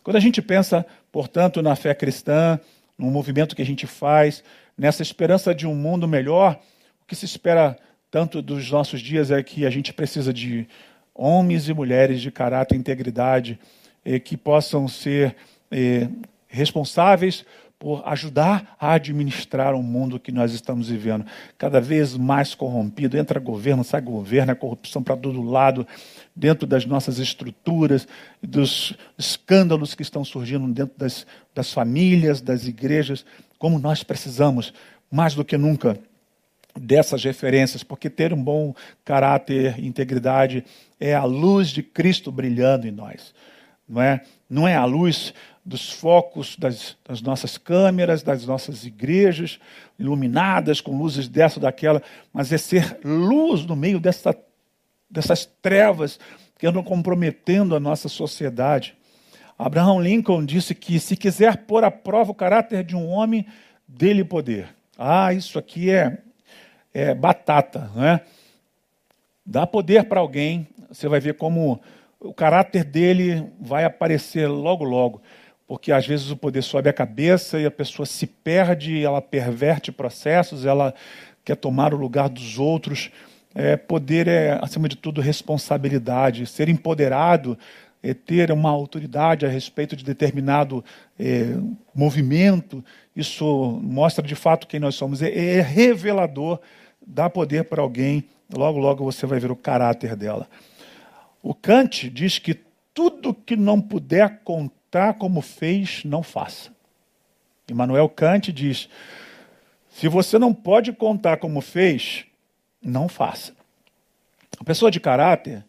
[0.03, 2.59] Quando a gente pensa, portanto, na fé cristã,
[2.97, 4.43] no movimento que a gente faz,
[4.77, 6.59] nessa esperança de um mundo melhor,
[7.01, 7.77] o que se espera
[8.11, 10.67] tanto dos nossos dias é que a gente precisa de
[11.13, 13.59] homens e mulheres de caráter e integridade
[14.03, 15.35] eh, que possam ser
[15.71, 16.07] eh,
[16.47, 17.45] responsáveis
[17.85, 21.23] por ajudar a administrar o mundo que nós estamos vivendo,
[21.55, 23.15] cada vez mais corrompido.
[23.15, 25.85] Entra governo, sai governo, é corrupção para todo lado,
[26.35, 28.07] dentro das nossas estruturas,
[28.41, 33.23] dos escândalos que estão surgindo dentro das, das famílias, das igrejas.
[33.59, 34.73] Como nós precisamos,
[35.11, 35.95] mais do que nunca,
[36.75, 40.65] dessas referências, porque ter um bom caráter integridade
[40.99, 43.31] é a luz de Cristo brilhando em nós.
[43.87, 49.59] Não é, não é a luz dos focos das, das, nossas câmeras, das nossas igrejas,
[49.97, 54.37] iluminadas com luzes dessa ou daquela, mas é ser luz no meio dessa,
[55.09, 56.19] dessas trevas
[56.59, 58.95] que andam comprometendo a nossa sociedade.
[59.57, 63.45] Abraham Lincoln disse que se quiser pôr à prova o caráter de um homem,
[63.87, 64.67] dele poder.
[64.97, 66.19] Ah, isso aqui é,
[66.93, 68.21] é batata, não é?
[69.45, 71.79] Dá poder para alguém, você vai ver como
[72.19, 75.21] o caráter dele vai aparecer logo, logo
[75.67, 79.91] porque às vezes o poder sobe a cabeça e a pessoa se perde, ela perverte
[79.91, 80.93] processos, ela
[81.43, 83.11] quer tomar o lugar dos outros.
[83.53, 86.45] É, poder é, acima de tudo, responsabilidade.
[86.45, 87.57] Ser empoderado
[88.03, 90.83] é ter uma autoridade a respeito de determinado
[91.17, 91.55] é,
[91.93, 92.83] movimento.
[93.15, 95.21] Isso mostra de fato quem nós somos.
[95.21, 96.59] É, é revelador,
[97.05, 98.25] dá poder para alguém.
[98.53, 100.47] Logo, logo você vai ver o caráter dela.
[101.41, 102.59] O Kant diz que
[102.93, 104.41] tudo que não puder
[104.95, 106.71] contar como fez, não faça.
[107.69, 108.87] Immanuel Kant diz:
[109.89, 112.25] se você não pode contar como fez,
[112.81, 113.53] não faça.
[114.57, 115.65] A pessoa de caráter,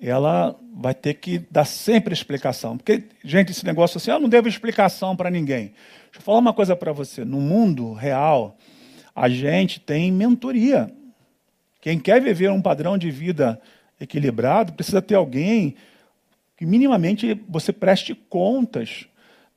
[0.00, 2.78] ela vai ter que dar sempre explicação.
[2.78, 5.74] Porque, gente, esse negócio assim, eu não devo explicação para ninguém.
[6.04, 7.22] Deixa eu falar uma coisa para você.
[7.22, 8.56] No mundo real,
[9.14, 10.90] a gente tem mentoria.
[11.82, 13.60] Quem quer viver um padrão de vida
[14.00, 15.76] equilibrado precisa ter alguém
[16.60, 19.06] que minimamente você preste contas.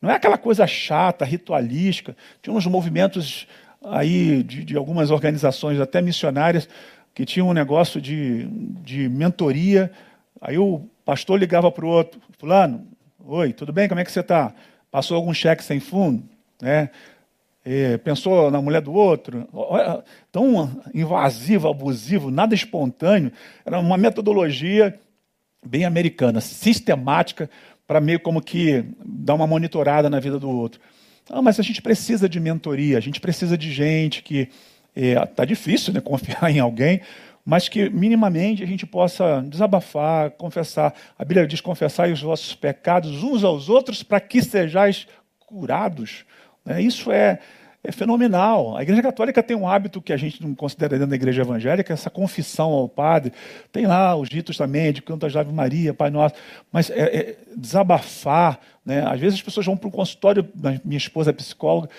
[0.01, 2.15] Não é aquela coisa chata, ritualística.
[2.41, 3.45] Tinha uns movimentos
[3.83, 6.69] aí de, de algumas organizações, até missionárias,
[7.13, 8.47] que tinham um negócio de,
[8.81, 9.91] de mentoria.
[10.39, 12.87] Aí o pastor ligava para o outro, fulano,
[13.19, 14.53] oi, tudo bem, como é que você está?
[14.89, 16.23] Passou algum cheque sem fundo?
[16.61, 16.89] Né?
[17.65, 19.45] E pensou na mulher do outro?
[20.31, 23.29] Tão invasivo, abusivo, nada espontâneo.
[23.65, 24.97] Era uma metodologia
[25.65, 27.49] bem americana, sistemática,
[27.87, 30.79] para meio como que dar uma monitorada na vida do outro.
[31.29, 34.49] Ah, mas a gente precisa de mentoria, a gente precisa de gente que.
[34.95, 37.01] Está é, difícil né, confiar em alguém,
[37.43, 40.93] mas que minimamente a gente possa desabafar, confessar.
[41.17, 45.07] A Bíblia diz: confessar os vossos pecados uns aos outros para que sejais
[45.39, 46.25] curados.
[46.63, 46.81] Né?
[46.81, 47.39] Isso é,
[47.83, 48.77] é fenomenal.
[48.77, 51.91] A Igreja Católica tem um hábito que a gente não considera dentro da Igreja Evangélica,
[51.91, 53.33] essa confissão ao Padre.
[53.73, 56.35] Tem lá os ritos também, de canto Ave Maria, Pai Nosso.
[56.71, 59.05] Mas é, é, desabafar, né?
[59.05, 60.47] Às vezes as pessoas vão para o consultório,
[60.85, 61.89] minha esposa é psicóloga,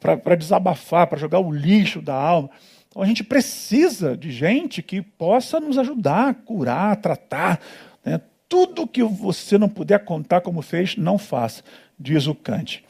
[0.00, 2.48] para desabafar, para jogar o lixo da alma.
[2.88, 7.60] Então a gente precisa de gente que possa nos ajudar a curar, a tratar.
[8.04, 8.20] Né?
[8.48, 11.62] Tudo que você não puder contar como fez, não faça,
[11.98, 12.83] diz o Kant.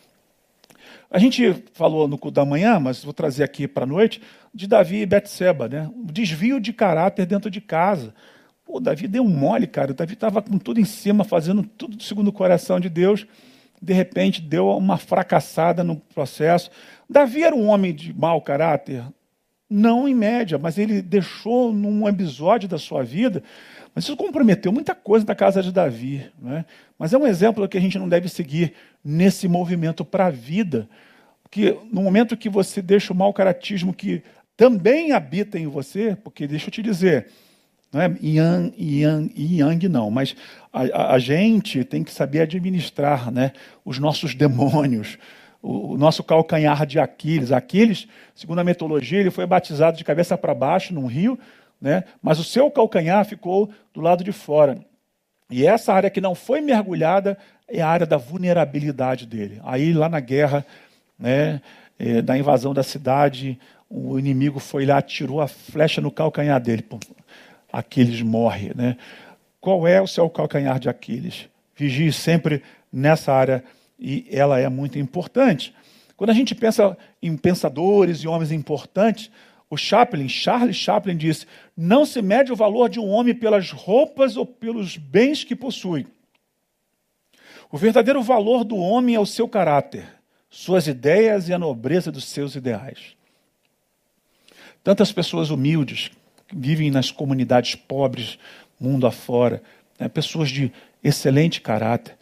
[1.15, 4.21] A gente falou no culto da manhã, mas vou trazer aqui para a noite,
[4.53, 5.89] de Davi e Betseba, né?
[5.95, 8.13] O desvio de caráter dentro de casa.
[8.65, 9.93] Pô, Davi deu um mole, cara.
[9.93, 13.29] O Davi estava com tudo em cima, fazendo tudo segundo o coração de Deus.
[13.81, 16.69] De repente, deu uma fracassada no processo.
[17.09, 19.05] Davi era um homem de mau caráter?
[19.71, 23.41] Não em média, mas ele deixou num episódio da sua vida
[23.95, 26.27] mas isso comprometeu muita coisa da casa de Davi.
[26.39, 26.65] Né?
[26.99, 28.73] Mas é um exemplo que a gente não deve seguir
[29.05, 30.89] nesse movimento para a vida.
[31.43, 34.23] Porque no momento que você deixa o mau caratismo que
[34.57, 37.29] também habita em você, porque deixa eu te dizer,
[37.93, 40.35] não é yang, yang, yang não, mas
[40.73, 43.53] a, a, gente tem que saber administrar né,
[43.85, 45.19] os nossos demônios,
[45.63, 47.53] o, o nosso calcanhar de Aquiles.
[47.53, 51.39] Aquiles, segundo a mitologia, ele foi batizado de cabeça para baixo num rio,
[51.81, 54.79] né, mas o seu calcanhar ficou do lado de fora.
[55.51, 59.61] E essa área que não foi mergulhada é a área da vulnerabilidade dele.
[59.65, 60.65] Aí, lá na guerra,
[61.19, 61.61] né,
[61.99, 66.83] é, da invasão da cidade, o inimigo foi lá, tirou a flecha no calcanhar dele.
[66.83, 66.99] Pô,
[67.73, 68.73] Aquiles morre.
[68.75, 68.97] Né?
[69.61, 71.49] Qual é o seu calcanhar de Aquiles?
[71.77, 73.65] Vigie sempre nessa área
[73.99, 75.75] e ela é muito importante.
[76.17, 79.31] Quando a gente pensa em pensadores e homens importantes,
[79.75, 84.37] o Chaplin, Charles Chaplin disse: não se mede o valor de um homem pelas roupas
[84.37, 86.07] ou pelos bens que possui.
[87.71, 90.07] O verdadeiro valor do homem é o seu caráter,
[90.49, 93.17] suas ideias e a nobreza dos seus ideais.
[94.83, 96.11] Tantas pessoas humildes
[96.47, 98.39] que vivem nas comunidades pobres,
[98.79, 99.63] mundo afora,
[99.99, 100.71] né, pessoas de
[101.03, 102.17] excelente caráter.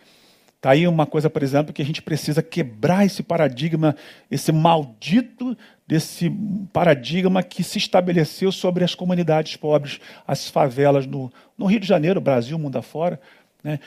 [0.63, 3.97] Está aí uma coisa, por exemplo, que a gente precisa quebrar esse paradigma,
[4.31, 6.31] esse maldito desse
[6.73, 12.21] paradigma que se estabeleceu sobre as comunidades pobres, as favelas no, no Rio de Janeiro,
[12.21, 13.21] Brasil, mundo afora.
[13.61, 13.81] Né?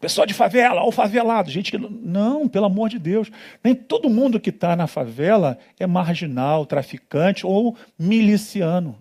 [0.00, 1.78] pessoal de favela, ou favelado, gente que.
[1.78, 3.30] Não, pelo amor de Deus.
[3.62, 9.00] Nem todo mundo que está na favela é marginal, traficante ou miliciano.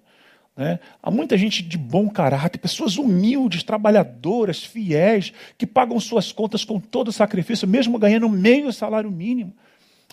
[0.55, 0.79] Né?
[1.03, 6.79] Há muita gente de bom caráter, pessoas humildes, trabalhadoras, fiéis, que pagam suas contas com
[6.79, 9.53] todo sacrifício, mesmo ganhando meio salário mínimo.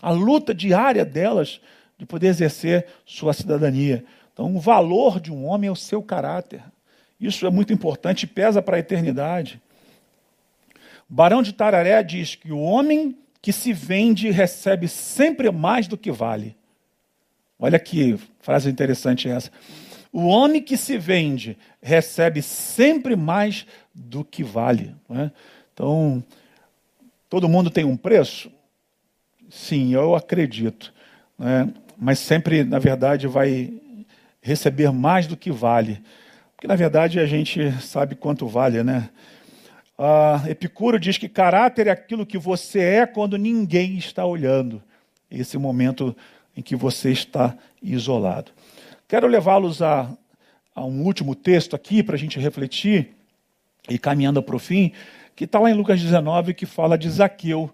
[0.01, 1.61] A luta diária delas
[1.97, 4.03] de poder exercer sua cidadania.
[4.33, 6.61] Então, o valor de um homem é o seu caráter.
[7.19, 9.61] Isso é muito importante e pesa para a eternidade.
[11.07, 16.11] Barão de Tararé diz que o homem que se vende recebe sempre mais do que
[16.11, 16.55] vale.
[17.59, 19.51] Olha que frase interessante essa.
[20.13, 24.95] O homem que se vende recebe sempre mais do que vale.
[25.09, 25.31] É?
[25.73, 26.23] Então,
[27.27, 28.51] todo mundo tem um preço?
[29.49, 30.93] Sim, eu acredito.
[31.39, 31.67] É?
[31.97, 33.73] Mas sempre, na verdade, vai
[34.39, 35.99] receber mais do que vale.
[36.55, 39.09] Porque, na verdade, a gente sabe quanto vale, né?
[39.97, 44.81] Uh, Epicuro diz que caráter é aquilo que você é quando ninguém está olhando.
[45.29, 46.15] Esse momento
[46.55, 48.51] em que você está isolado.
[49.07, 50.15] Quero levá-los a,
[50.75, 53.15] a, um último texto aqui para a gente refletir
[53.89, 54.91] e caminhando para o fim,
[55.35, 57.69] que está lá em Lucas 19, que fala de Zaqueu,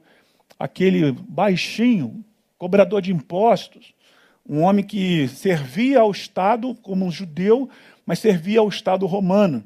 [0.58, 2.24] aquele baixinho,
[2.58, 3.94] cobrador de impostos,
[4.48, 7.70] um homem que servia ao Estado como um judeu,
[8.06, 9.64] mas servia ao Estado romano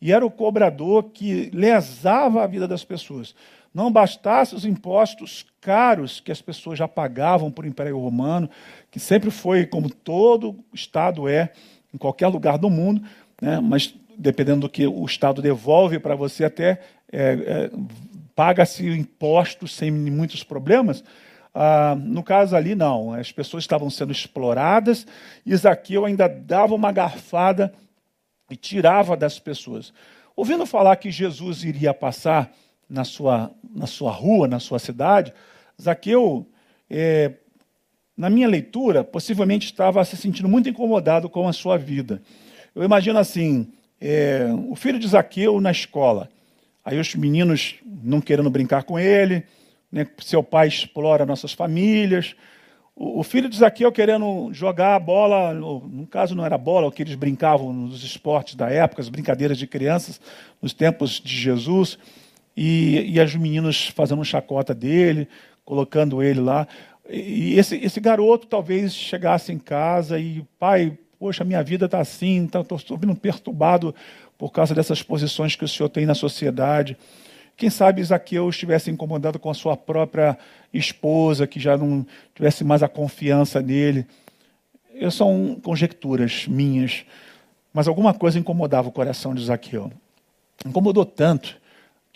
[0.00, 3.34] e era o cobrador que lesava a vida das pessoas.
[3.72, 8.50] Não bastasse os impostos caros que as pessoas já pagavam o Império Romano,
[8.90, 11.52] que sempre foi como todo Estado é,
[11.94, 13.02] em qualquer lugar do mundo,
[13.40, 13.60] né?
[13.60, 16.80] mas dependendo do que o Estado devolve para você, até
[17.12, 17.70] é, é,
[18.34, 21.02] paga-se impostos sem muitos problemas.
[21.54, 25.06] Ah, no caso ali, não, as pessoas estavam sendo exploradas,
[25.44, 27.72] e Zaqueu ainda dava uma garfada
[28.50, 29.92] e tirava das pessoas.
[30.36, 32.52] Ouvindo falar que Jesus iria passar
[32.90, 35.32] na sua, na sua rua, na sua cidade,
[35.80, 36.46] Zaqueu,
[36.90, 37.32] é,
[38.16, 42.20] na minha leitura, possivelmente estava se sentindo muito incomodado com a sua vida.
[42.74, 46.28] Eu imagino assim: é, o filho de Zaqueu na escola,
[46.84, 49.44] aí os meninos não querendo brincar com ele,
[49.90, 52.34] né, seu pai explora nossas famílias,
[53.02, 57.02] o, filho de Zaqueu querendo jogar a bola, no caso não era bola, o que
[57.02, 60.20] eles brincavam nos esportes da época, as brincadeiras de crianças,
[60.60, 61.98] nos tempos de Jesus,
[62.62, 65.26] e, e as meninas fazendo chacota dele,
[65.64, 66.68] colocando ele lá.
[67.08, 72.44] E esse, esse garoto talvez chegasse em casa e, pai, poxa, minha vida está assim,
[72.44, 73.94] estou tá, sendo perturbado
[74.36, 76.98] por causa dessas posições que o senhor tem na sociedade.
[77.56, 80.36] Quem sabe Zaqueu estivesse incomodado com a sua própria
[80.70, 84.06] esposa, que já não tivesse mais a confiança nele.
[84.92, 87.06] Eu são conjecturas minhas,
[87.72, 89.90] mas alguma coisa incomodava o coração de Zaqueu.
[90.66, 91.59] Incomodou tanto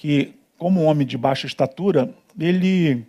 [0.05, 3.07] que, como um homem de baixa estatura, ele,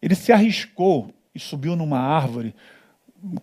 [0.00, 2.54] ele se arriscou e subiu numa árvore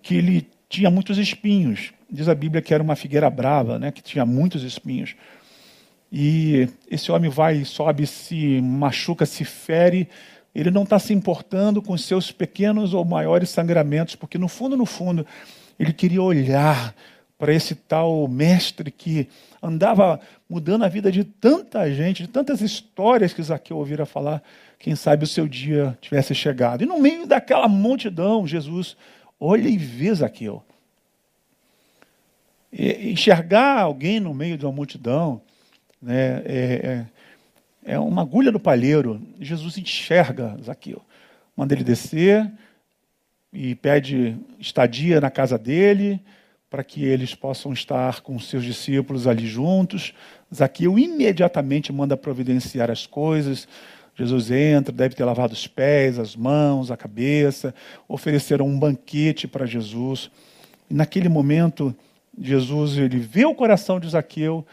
[0.02, 1.92] que ele tinha muitos espinhos.
[2.10, 5.14] Diz a Bíblia que era uma figueira brava, né, que tinha muitos espinhos.
[6.10, 10.08] E esse homem vai, sobe, se machuca, se fere.
[10.54, 14.86] Ele não está se importando com seus pequenos ou maiores sangramentos, porque no fundo, no
[14.86, 15.28] fundo,
[15.78, 16.96] ele queria olhar
[17.38, 19.28] para esse tal mestre que
[19.66, 24.42] andava mudando a vida de tanta gente, de tantas histórias que Zaqueu ouvira falar.
[24.78, 26.84] Quem sabe o seu dia tivesse chegado.
[26.84, 28.96] E no meio daquela multidão, Jesus
[29.40, 30.64] olha e vê Zaqueu.
[32.72, 35.42] E, enxergar alguém no meio de uma multidão
[36.02, 37.06] né, é,
[37.84, 39.22] é, é uma agulha no palheiro.
[39.40, 41.02] Jesus enxerga Zaqueu.
[41.56, 42.52] Manda ele descer
[43.52, 46.22] e pede estadia na casa dele
[46.70, 50.14] para que eles possam estar com seus discípulos ali juntos.
[50.54, 53.68] Zaqueu imediatamente manda providenciar as coisas.
[54.16, 57.76] Jesus entra, deve ter lavado os pés, as mãos, a cabeça,
[58.08, 60.32] ofereceram um banquete para Jesus.
[60.90, 61.94] E naquele momento,
[62.40, 64.66] Jesus ele vê o coração de Zaqueu,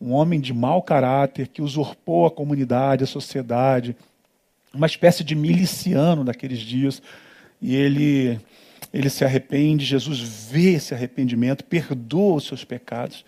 [0.00, 3.96] um homem de mau caráter que usurpou a comunidade, a sociedade,
[4.72, 7.02] uma espécie de miliciano daqueles dias,
[7.60, 8.38] e ele
[8.92, 13.24] ele se arrepende, Jesus vê esse arrependimento, perdoa os seus pecados.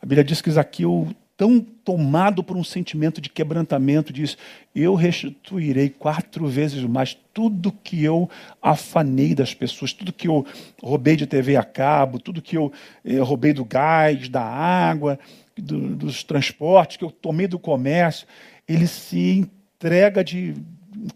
[0.00, 4.36] A Bíblia diz que Zaqueu, tão tomado por um sentimento de quebrantamento, diz:
[4.74, 8.28] Eu restituirei quatro vezes mais tudo que eu
[8.60, 10.44] afanei das pessoas, tudo que eu
[10.82, 12.72] roubei de TV a cabo, tudo que eu
[13.04, 15.18] eh, roubei do gás, da água,
[15.56, 18.26] do, dos transportes, que eu tomei do comércio.
[18.66, 19.46] Ele se
[19.76, 20.54] entrega de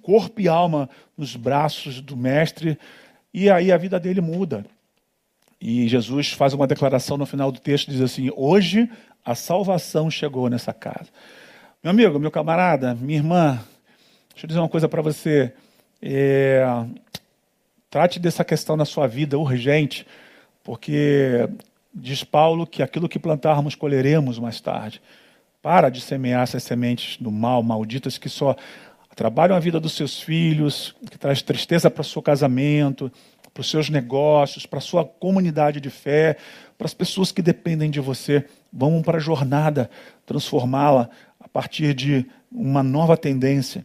[0.02, 2.78] corpo e alma nos braços do Mestre
[3.32, 4.64] e aí a vida dele muda.
[5.60, 8.90] E Jesus faz uma declaração no final do texto, diz assim: Hoje
[9.24, 11.10] a salvação chegou nessa casa.
[11.82, 13.60] Meu amigo, meu camarada, minha irmã,
[14.30, 15.52] deixa eu dizer uma coisa para você.
[16.02, 16.64] É,
[17.90, 20.06] trate dessa questão na sua vida urgente,
[20.64, 21.48] porque
[21.92, 25.02] diz Paulo que aquilo que plantarmos colheremos mais tarde.
[25.62, 28.56] Para de semear essas sementes do mal, malditas, que só
[29.20, 33.12] atrapalham a vida dos seus filhos, que traz tristeza para o seu casamento,
[33.52, 36.38] para os seus negócios, para a sua comunidade de fé,
[36.78, 38.46] para as pessoas que dependem de você.
[38.72, 39.90] Vamos para a jornada,
[40.24, 43.84] transformá-la a partir de uma nova tendência.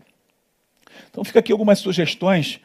[1.12, 2.62] Então fica aqui algumas sugestões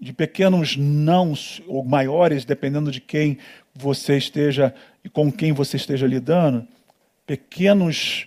[0.00, 3.36] de pequenos nãos ou maiores, dependendo de quem
[3.74, 6.66] você esteja e com quem você esteja lidando,
[7.26, 8.26] pequenos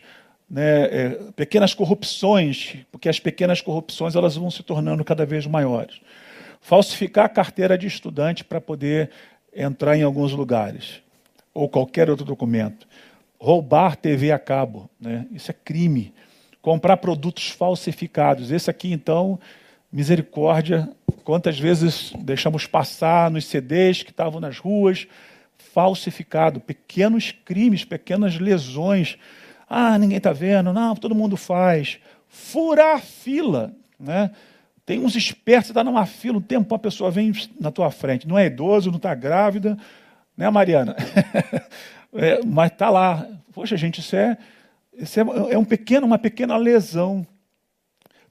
[0.50, 6.00] né, é, pequenas corrupções, porque as pequenas corrupções elas vão se tornando cada vez maiores.
[6.62, 9.12] Falsificar a carteira de estudante para poder
[9.54, 11.02] entrar em alguns lugares,
[11.54, 12.88] ou qualquer outro documento.
[13.40, 15.28] Roubar TV a cabo, né?
[15.32, 16.14] isso é crime.
[16.62, 18.52] Comprar produtos falsificados.
[18.52, 19.40] Esse aqui, então,
[19.92, 20.90] misericórdia,
[21.24, 25.08] quantas vezes deixamos passar nos CDs que estavam nas ruas,
[25.58, 29.18] falsificado, pequenos crimes, pequenas lesões
[29.70, 30.72] ah, ninguém está vendo.
[30.72, 32.00] Não, todo mundo faz.
[32.28, 33.74] Furar fila.
[34.00, 34.32] Né?
[34.86, 38.28] Tem uns espertos, está numa fila, um tempo a pessoa vem na tua frente.
[38.28, 39.78] Não é idoso, não está grávida.
[40.36, 40.96] Né, Mariana?
[42.14, 43.28] é, mas está lá.
[43.52, 44.38] Poxa, gente, isso é,
[44.94, 47.28] isso é, é um pequeno, uma pequena lesão.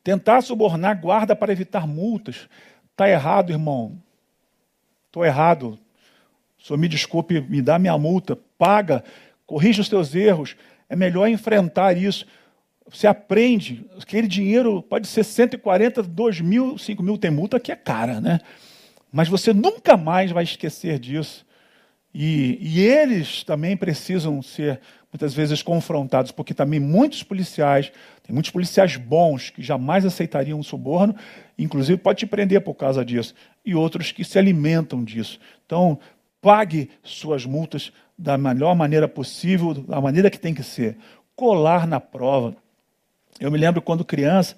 [0.02, 2.48] Tentar subornar guarda para evitar multas.
[2.92, 3.98] Está errado, irmão.
[5.06, 5.78] Estou errado.
[6.66, 8.36] Senhor me desculpe, me dá minha multa.
[8.58, 9.04] Paga,
[9.46, 10.56] corrija os teus erros.
[10.88, 12.26] É melhor enfrentar isso.
[12.88, 17.76] Você aprende, aquele dinheiro pode ser 140, 2 mil, 5 mil, tem multa que é
[17.76, 18.38] cara, né?
[19.10, 21.44] Mas você nunca mais vai esquecer disso.
[22.18, 24.80] E, e, eles também precisam ser,
[25.12, 30.62] muitas vezes, confrontados, porque também muitos policiais, tem muitos policiais bons que jamais aceitariam um
[30.62, 31.14] suborno,
[31.58, 35.38] inclusive pode te prender por causa disso, e outros que se alimentam disso.
[35.66, 35.98] Então,
[36.40, 40.96] pague suas multas da melhor maneira possível, da maneira que tem que ser.
[41.34, 42.56] Colar na prova.
[43.38, 44.56] Eu me lembro quando criança,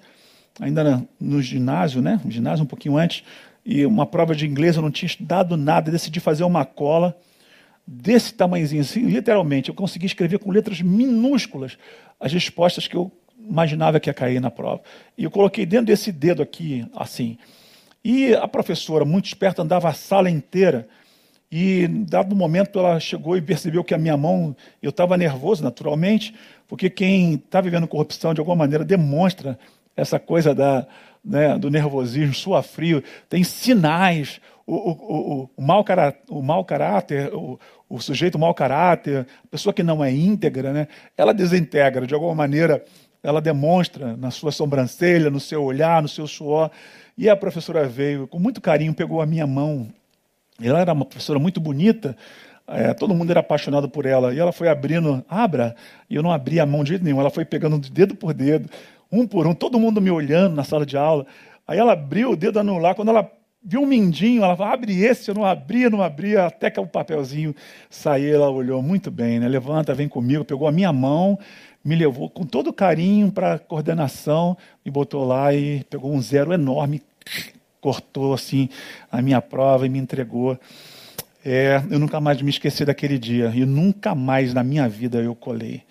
[0.59, 2.19] ainda no ginásio, né?
[2.23, 3.23] No ginásio um pouquinho antes,
[3.65, 7.17] e uma prova de inglês eu não tinha estudado nada, decidi fazer uma cola
[7.85, 9.69] desse tamanhozinho assim, literalmente.
[9.69, 11.77] Eu consegui escrever com letras minúsculas
[12.19, 14.81] as respostas que eu imaginava que ia cair na prova.
[15.17, 17.37] E eu coloquei dentro desse dedo aqui, assim.
[18.03, 20.87] E a professora, muito esperta, andava a sala inteira.
[21.51, 26.35] E, dado momento, ela chegou e percebeu que a minha mão, eu estava nervoso, naturalmente,
[26.67, 29.57] porque quem está vivendo corrupção, de alguma maneira, demonstra
[29.95, 30.87] essa coisa da,
[31.23, 34.39] né, do nervosismo, sua frio, tem sinais.
[34.65, 39.47] O, o, o, o, mau, caráter, o mau caráter, o, o sujeito mau caráter, a
[39.47, 40.87] pessoa que não é íntegra, né,
[41.17, 42.85] ela desintegra, de alguma maneira,
[43.23, 46.69] ela demonstra na sua sobrancelha, no seu olhar, no seu suor.
[47.17, 49.89] E a professora veio, com muito carinho, pegou a minha mão.
[50.61, 52.15] Ela era uma professora muito bonita,
[52.67, 54.33] é, todo mundo era apaixonado por ela.
[54.33, 55.75] E ela foi abrindo, abra,
[56.09, 57.19] e eu não abri a mão de jeito nenhum.
[57.19, 58.69] Ela foi pegando de dedo por dedo,
[59.11, 61.25] um por um, todo mundo me olhando na sala de aula.
[61.67, 63.29] Aí ela abriu o dedo anular, quando ela
[63.63, 66.87] viu um mindinho, ela falou, abre esse, eu não abria, não abria, até que o
[66.87, 67.53] papelzinho
[67.89, 69.47] saiu, ela olhou muito bem, né?
[69.47, 71.37] Levanta, vem comigo, pegou a minha mão,
[71.83, 76.53] me levou com todo carinho para a coordenação, me botou lá e pegou um zero
[76.53, 77.01] enorme,
[77.81, 78.69] cortou assim
[79.11, 80.59] a minha prova e me entregou.
[81.43, 85.33] É, eu nunca mais me esqueci daquele dia e nunca mais na minha vida eu
[85.33, 85.83] colei.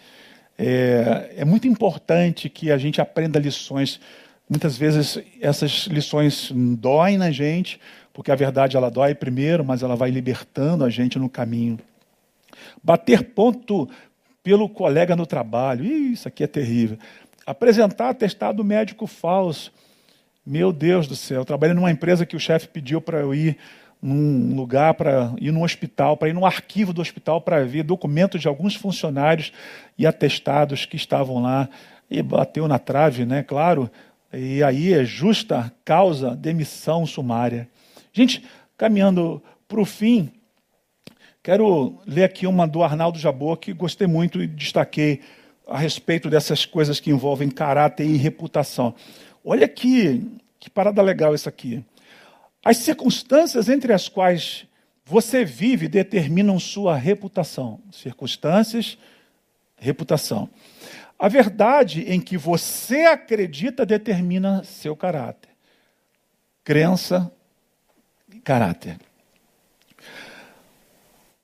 [0.59, 4.01] É, é muito importante que a gente aprenda lições.
[4.49, 7.81] Muitas vezes essas lições doem na gente,
[8.13, 11.79] porque a verdade ela dói primeiro, mas ela vai libertando a gente no caminho.
[12.83, 13.89] Bater ponto
[14.43, 16.99] pelo colega no trabalho, isso aqui é terrível.
[17.47, 19.73] Apresentar atestado médico falso.
[20.51, 23.59] Meu Deus do céu, eu trabalhei numa empresa que o chefe pediu para eu ir
[24.01, 28.41] num lugar para ir num hospital, para ir no arquivo do hospital para ver documentos
[28.41, 29.53] de alguns funcionários
[29.99, 31.69] e atestados que estavam lá.
[32.11, 33.43] E bateu na trave, né?
[33.43, 33.91] Claro.
[34.33, 37.69] E aí é justa causa demissão sumária.
[38.11, 38.43] Gente,
[38.75, 40.33] caminhando para o fim,
[41.43, 45.21] quero ler aqui uma do Arnaldo Jabor que gostei muito e destaquei
[45.69, 48.95] a respeito dessas coisas que envolvem caráter e reputação.
[49.51, 50.31] Olha que,
[50.61, 51.83] que parada legal isso aqui.
[52.63, 54.67] As circunstâncias entre as quais
[55.07, 57.81] você vive determinam sua reputação.
[57.91, 58.99] Circunstâncias,
[59.79, 60.51] reputação.
[61.19, 65.49] A verdade em que você acredita determina seu caráter.
[66.63, 67.33] Crença
[68.31, 68.99] e caráter.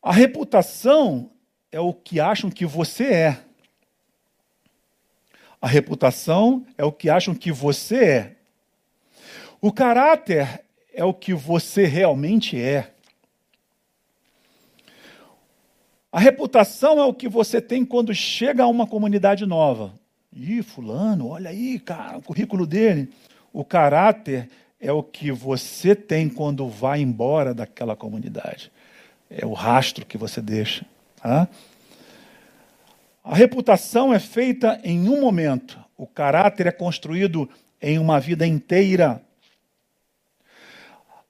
[0.02, 1.30] A reputação
[1.72, 3.40] é o que acham que você é.
[5.64, 8.32] A reputação é o que acham que você é.
[9.62, 10.62] O caráter
[10.92, 12.90] é o que você realmente é.
[16.12, 19.94] A reputação é o que você tem quando chega a uma comunidade nova.
[20.36, 23.08] Ih, fulano, olha aí, cara, o currículo dele.
[23.50, 28.70] O caráter é o que você tem quando vai embora daquela comunidade.
[29.30, 30.84] É o rastro que você deixa.
[31.22, 31.48] Tá?
[33.24, 35.82] A reputação é feita em um momento.
[35.96, 37.48] O caráter é construído
[37.80, 39.24] em uma vida inteira.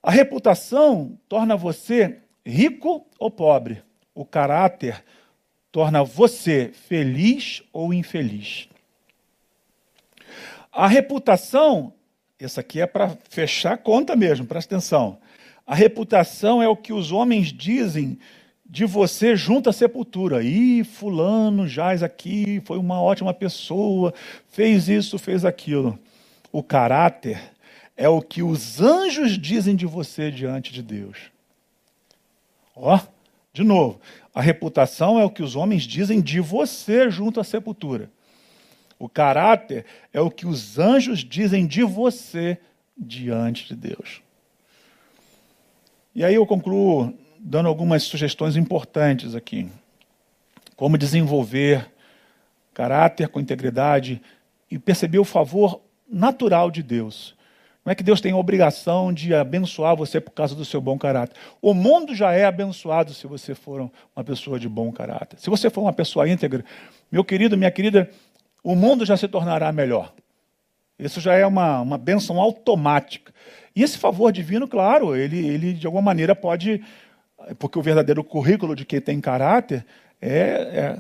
[0.03, 3.81] A reputação torna você rico ou pobre.
[4.13, 5.05] O caráter
[5.71, 8.69] torna você feliz ou infeliz.
[10.73, 11.95] A reputação,
[12.41, 15.19] essa aqui é para fechar a conta mesmo, presta atenção.
[15.65, 18.19] A reputação é o que os homens dizem
[18.75, 20.43] de você junto à sepultura.
[20.43, 24.13] Ih, fulano jaz aqui, foi uma ótima pessoa,
[24.49, 25.97] fez isso, fez aquilo.
[26.51, 27.41] O caráter
[27.97, 31.31] é o que os anjos dizem de você diante de Deus.
[32.75, 32.99] Ó,
[33.53, 34.01] de novo,
[34.35, 38.11] a reputação é o que os homens dizem de você junto à sepultura.
[38.99, 42.59] O caráter é o que os anjos dizem de você
[42.99, 44.21] diante de Deus.
[46.13, 49.69] E aí eu concluo dando algumas sugestões importantes aqui.
[50.75, 51.91] Como desenvolver
[52.73, 54.21] caráter com integridade
[54.71, 57.35] e perceber o favor natural de Deus
[57.85, 60.97] não é que Deus tem a obrigação de abençoar você por causa do seu bom
[60.97, 61.37] caráter.
[61.61, 65.39] O mundo já é abençoado se você for uma pessoa de bom caráter.
[65.39, 66.65] Se você for uma pessoa íntegra,
[67.13, 68.11] meu querido, minha querida,
[68.63, 70.15] o mundo já se tornará melhor.
[70.99, 73.35] Isso já é uma, uma bênção automática.
[73.77, 76.83] E esse favor divino, claro, ele, ele de alguma maneira pode.
[77.59, 79.85] Porque o verdadeiro currículo de quem tem caráter
[80.21, 80.99] é, é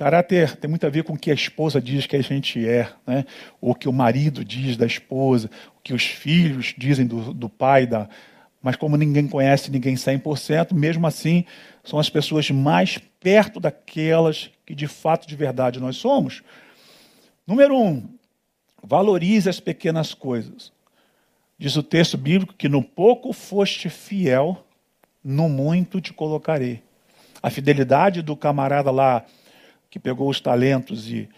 [0.00, 2.90] Caráter tem muito a ver com o que a esposa diz que a gente é,
[3.06, 3.26] né?
[3.60, 7.86] ou que o marido diz da esposa, o que os filhos dizem do, do pai,
[7.86, 8.08] da...
[8.62, 11.44] mas como ninguém conhece ninguém 100%, mesmo assim,
[11.84, 16.42] são as pessoas mais perto daquelas que de fato, de verdade, nós somos.
[17.46, 18.08] Número um,
[18.82, 20.72] valorize as pequenas coisas.
[21.58, 24.64] Diz o texto bíblico que no pouco foste fiel,
[25.22, 26.82] no muito te colocarei.
[27.42, 29.24] A fidelidade do camarada lá
[29.88, 31.28] que pegou os talentos e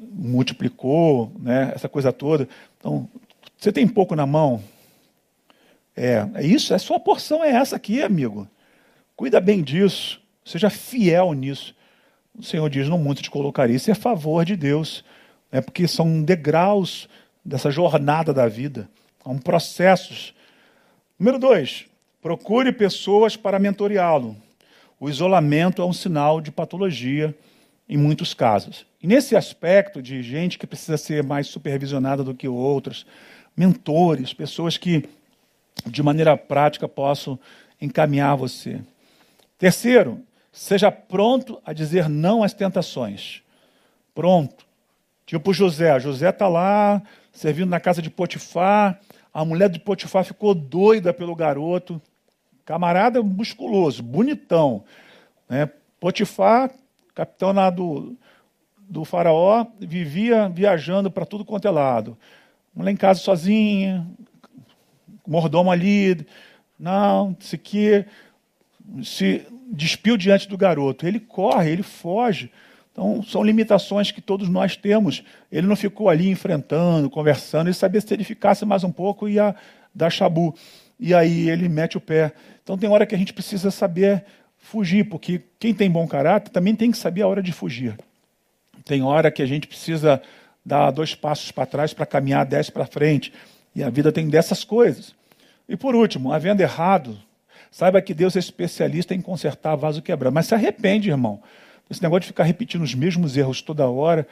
[0.00, 2.48] multiplicou, né, essa coisa toda.
[2.78, 3.08] Então,
[3.58, 4.62] você tem pouco na mão,
[5.96, 8.48] É, é isso, a sua porção é essa aqui, amigo.
[9.14, 11.74] Cuida bem disso, seja fiel nisso.
[12.34, 13.76] O Senhor diz: No mundo te colocaria.
[13.76, 15.04] Isso é favor de Deus,
[15.52, 17.08] é porque são degraus
[17.44, 18.88] dessa jornada da vida,
[19.22, 20.32] são processos.
[21.18, 21.84] Número dois,
[22.22, 24.36] procure pessoas para mentoreá-lo.
[24.98, 27.34] O isolamento é um sinal de patologia
[27.88, 28.86] em muitos casos.
[29.02, 33.06] E nesse aspecto de gente que precisa ser mais supervisionada do que outros,
[33.56, 35.08] mentores, pessoas que
[35.86, 37.38] de maneira prática possam
[37.80, 38.80] encaminhar você.
[39.58, 40.20] Terceiro,
[40.52, 43.42] seja pronto a dizer não às tentações.
[44.14, 44.66] Pronto.
[45.24, 45.98] Tipo José.
[45.98, 47.02] José está lá
[47.32, 49.00] servindo na casa de Potifar.
[49.32, 52.00] A mulher de Potifar ficou doida pelo garoto.
[52.64, 54.84] Camarada musculoso, bonitão.
[55.48, 55.68] Né?
[55.98, 56.70] Potifar
[57.14, 58.16] capitão lá do,
[58.78, 62.16] do faraó, vivia viajando para tudo quanto é lado.
[62.74, 64.06] Mulher em casa sozinha,
[65.26, 66.26] mordomo ali,
[66.78, 68.06] não, isso aqui,
[69.02, 71.06] se despiu diante do garoto.
[71.06, 72.50] Ele corre, ele foge.
[72.92, 75.22] Então, são limitações que todos nós temos.
[75.52, 79.54] Ele não ficou ali enfrentando, conversando, ele sabia se ele ficasse mais um pouco, ia
[79.94, 80.54] dar chabu.
[81.00, 82.32] E aí ele mete o pé.
[82.62, 84.22] Então, tem hora que a gente precisa saber
[84.58, 87.96] fugir, porque quem tem bom caráter também tem que saber a hora de fugir.
[88.84, 90.20] Tem hora que a gente precisa
[90.64, 93.32] dar dois passos para trás para caminhar dez para frente.
[93.74, 95.14] E a vida tem dessas coisas.
[95.66, 97.18] E por último, havendo errado,
[97.70, 100.34] saiba que Deus é especialista em consertar vaso quebrado.
[100.34, 101.40] Mas se arrepende, irmão.
[101.88, 104.26] Esse negócio de ficar repetindo os mesmos erros toda hora,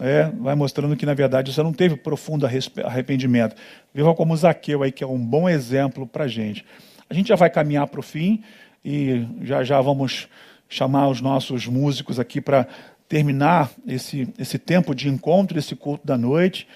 [0.00, 2.46] é, vai mostrando que, na verdade, você não teve profundo
[2.84, 3.54] arrependimento.
[3.92, 6.64] Viva como Zaqueu aí, que é um bom exemplo para a gente.
[7.08, 8.42] A gente já vai caminhar para o fim
[8.84, 10.26] e já já vamos
[10.68, 12.66] chamar os nossos músicos aqui para
[13.08, 16.66] terminar esse, esse tempo de encontro, esse culto da noite.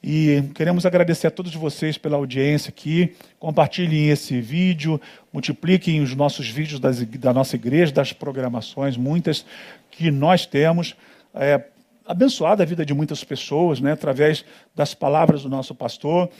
[0.00, 3.16] E queremos agradecer a todos vocês pela audiência aqui.
[3.40, 5.00] Compartilhem esse vídeo,
[5.32, 9.44] multipliquem os nossos vídeos das, da nossa igreja, das programações, muitas
[9.90, 10.94] que nós temos.
[11.34, 11.60] É,
[12.08, 14.42] abençoado a vida de muitas pessoas, né, através
[14.74, 16.30] das palavras do nosso pastor.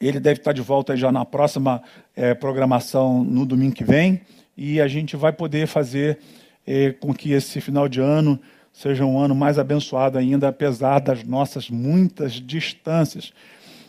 [0.00, 1.82] Ele deve estar de volta já na próxima
[2.14, 4.20] é, programação no domingo que vem.
[4.56, 6.20] E a gente vai poder fazer
[6.64, 8.38] é, com que esse final de ano
[8.72, 13.32] seja um ano mais abençoado ainda, apesar das nossas muitas distâncias.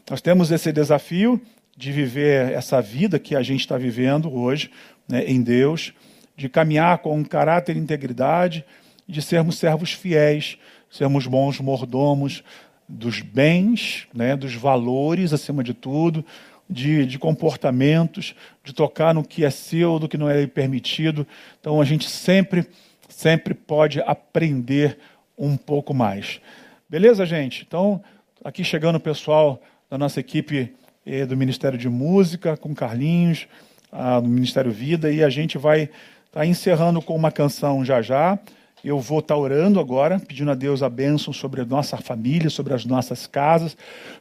[0.09, 1.39] Nós temos esse desafio
[1.77, 4.71] de viver essa vida que a gente está vivendo hoje
[5.07, 5.93] né, em Deus,
[6.35, 8.65] de caminhar com um caráter e integridade,
[9.07, 10.57] de sermos servos fiéis,
[10.89, 12.43] sermos bons mordomos
[12.87, 16.25] dos bens, né, dos valores acima de tudo,
[16.67, 21.25] de, de comportamentos, de tocar no que é seu, do que não é permitido.
[21.59, 22.67] Então a gente sempre
[23.09, 24.97] sempre pode aprender
[25.37, 26.39] um pouco mais.
[26.87, 27.65] Beleza, gente?
[27.67, 28.01] Então,
[28.43, 30.73] aqui chegando o pessoal da nossa equipe
[31.05, 33.47] eh, do Ministério de Música, com Carlinhos,
[33.91, 35.91] ah, do Ministério Vida, e a gente vai estar
[36.31, 38.39] tá encerrando com uma canção já já.
[38.83, 42.73] Eu vou estar orando agora, pedindo a Deus a bênção sobre a nossa família, sobre
[42.73, 43.75] as nossas casas.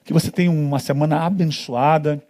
[0.04, 2.22] Que você tenha uma semana abençoada.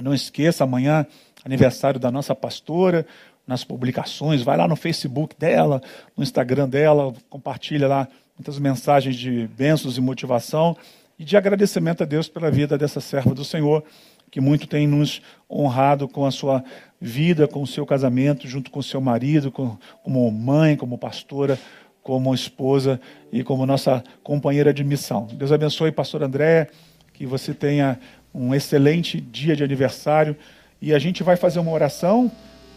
[0.00, 1.06] Não esqueça, amanhã,
[1.44, 3.06] aniversário da nossa pastora,
[3.46, 5.82] nas publicações, vai lá no Facebook dela,
[6.16, 10.76] no Instagram dela, compartilha lá muitas mensagens de bênçãos e motivação
[11.18, 13.84] e de agradecimento a Deus pela vida dessa serva do Senhor,
[14.30, 16.64] que muito tem nos honrado com a sua
[17.02, 21.58] vida, com o seu casamento, junto com o seu marido, com, como mãe, como pastora,
[22.00, 23.00] como esposa
[23.32, 25.26] e como nossa companheira de missão.
[25.32, 26.68] Deus abençoe, pastor André,
[27.12, 27.98] que você tenha
[28.32, 30.36] um excelente dia de aniversário
[30.80, 32.30] e a gente vai fazer uma oração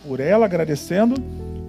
[0.06, 1.16] por ela, agradecendo,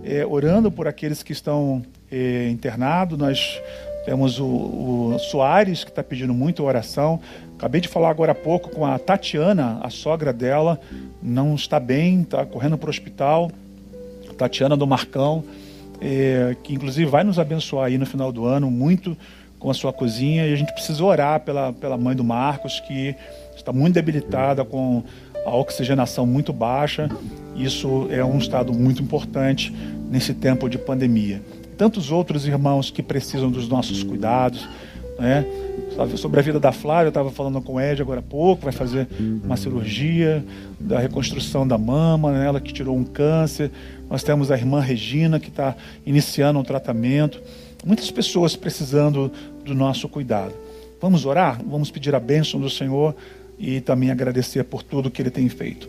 [0.02, 3.18] é, orando por aqueles que estão é, internados.
[3.18, 3.60] Nós
[4.04, 7.20] temos o, o Soares, que está pedindo muito oração.
[7.56, 10.78] Acabei de falar agora há pouco com a Tatiana, a sogra dela,
[11.22, 13.50] não está bem, está correndo para o hospital.
[14.36, 15.42] Tatiana do Marcão,
[15.98, 19.16] é, que inclusive vai nos abençoar aí no final do ano muito
[19.58, 20.46] com a sua cozinha.
[20.46, 23.14] E a gente precisa orar pela, pela mãe do Marcos, que
[23.56, 25.02] está muito debilitada com
[25.46, 27.08] a oxigenação muito baixa.
[27.56, 29.74] Isso é um estado muito importante
[30.10, 31.42] nesse tempo de pandemia.
[31.78, 34.68] Tantos outros irmãos que precisam dos nossos cuidados,
[35.18, 35.46] né?
[36.16, 38.72] Sobre a vida da Flávia, eu estava falando com o Ed agora há pouco, vai
[38.72, 39.08] fazer
[39.42, 40.44] uma cirurgia
[40.78, 42.46] da reconstrução da mama, né?
[42.46, 43.70] ela que tirou um câncer.
[44.10, 45.74] Nós temos a irmã Regina, que está
[46.04, 47.40] iniciando um tratamento.
[47.84, 49.32] Muitas pessoas precisando
[49.64, 50.52] do nosso cuidado.
[51.00, 51.60] Vamos orar?
[51.66, 53.14] Vamos pedir a bênção do Senhor
[53.58, 55.88] e também agradecer por tudo que Ele tem feito.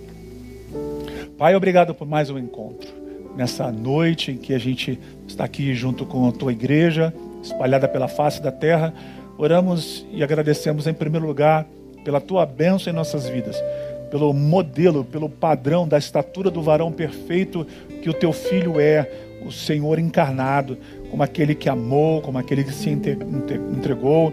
[1.38, 2.88] Pai, obrigado por mais um encontro.
[3.36, 4.97] Nessa noite em que a gente
[5.28, 8.93] está aqui junto com a tua igreja, espalhada pela face da terra,
[9.38, 11.65] oramos e agradecemos em primeiro lugar
[12.03, 13.61] pela tua bênção em nossas vidas.
[14.09, 17.67] pelo modelo, pelo padrão da estatura do varão perfeito
[18.01, 19.05] que o teu filho é,
[19.45, 20.77] o Senhor encarnado,
[21.11, 24.31] como aquele que amou, como aquele que se entregou,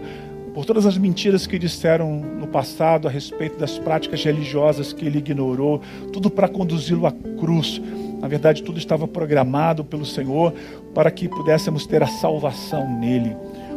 [0.53, 5.17] por todas as mentiras que disseram no passado a respeito das práticas religiosas que ele
[5.17, 5.81] ignorou,
[6.13, 7.81] tudo para conduzi-lo à cruz.
[8.21, 10.53] Na verdade, tudo estava programado pelo Senhor
[10.93, 13.35] para que pudéssemos ter a salvação nele.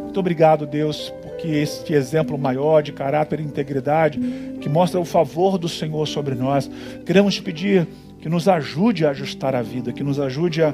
[0.08, 4.18] Muito obrigado, Deus, porque este exemplo maior de caráter e integridade,
[4.58, 6.68] que mostra o favor do Senhor sobre nós,
[7.04, 7.86] queremos te pedir
[8.18, 10.72] que nos ajude a ajustar a vida, que nos ajude a,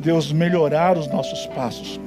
[0.00, 1.98] Deus, melhorar os nossos passos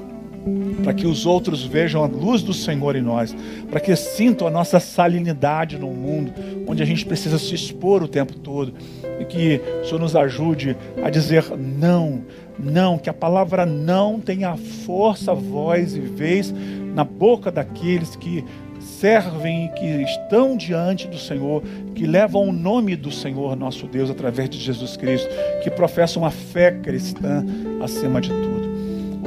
[0.84, 3.36] para que os outros vejam a luz do Senhor em nós,
[3.70, 6.34] para que sintam a nossa salinidade no mundo,
[6.68, 8.74] onde a gente precisa se expor o tempo todo,
[9.20, 12.24] e que o Senhor nos ajude a dizer não,
[12.58, 16.54] não, que a palavra não tenha força, voz e vez
[16.94, 18.44] na boca daqueles que
[18.80, 21.64] servem e que estão diante do Senhor,
[21.96, 25.30] que levam o nome do Senhor nosso Deus através de Jesus Cristo,
[25.64, 27.46] que professam a fé cristã
[27.82, 28.59] acima de tudo.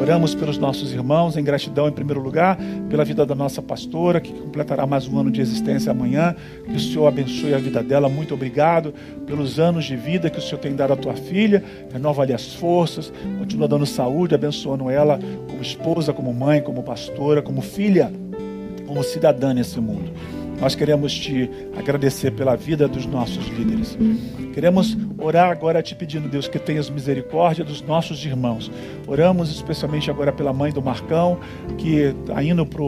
[0.02, 2.58] Oramos pelos nossos irmãos, em gratidão, em primeiro lugar,
[2.90, 6.34] pela vida da nossa pastora, que completará mais um ano de existência amanhã.
[6.64, 8.08] Que o Senhor abençoe a vida dela.
[8.08, 8.92] Muito obrigado
[9.24, 11.62] pelos anos de vida que o Senhor tem dado à tua filha.
[11.92, 17.62] Renova-lhe as forças, continua dando saúde, abençoando ela como esposa, como mãe, como pastora, como
[17.62, 18.12] filha,
[18.84, 20.10] como cidadã nesse mundo.
[20.60, 21.48] Nós queremos te
[21.78, 23.96] agradecer pela vida dos nossos líderes.
[24.52, 28.70] Queremos orar agora te pedindo, Deus, que tenhas misericórdia dos nossos irmãos.
[29.06, 31.38] Oramos especialmente agora pela mãe do Marcão,
[31.78, 32.82] que está indo para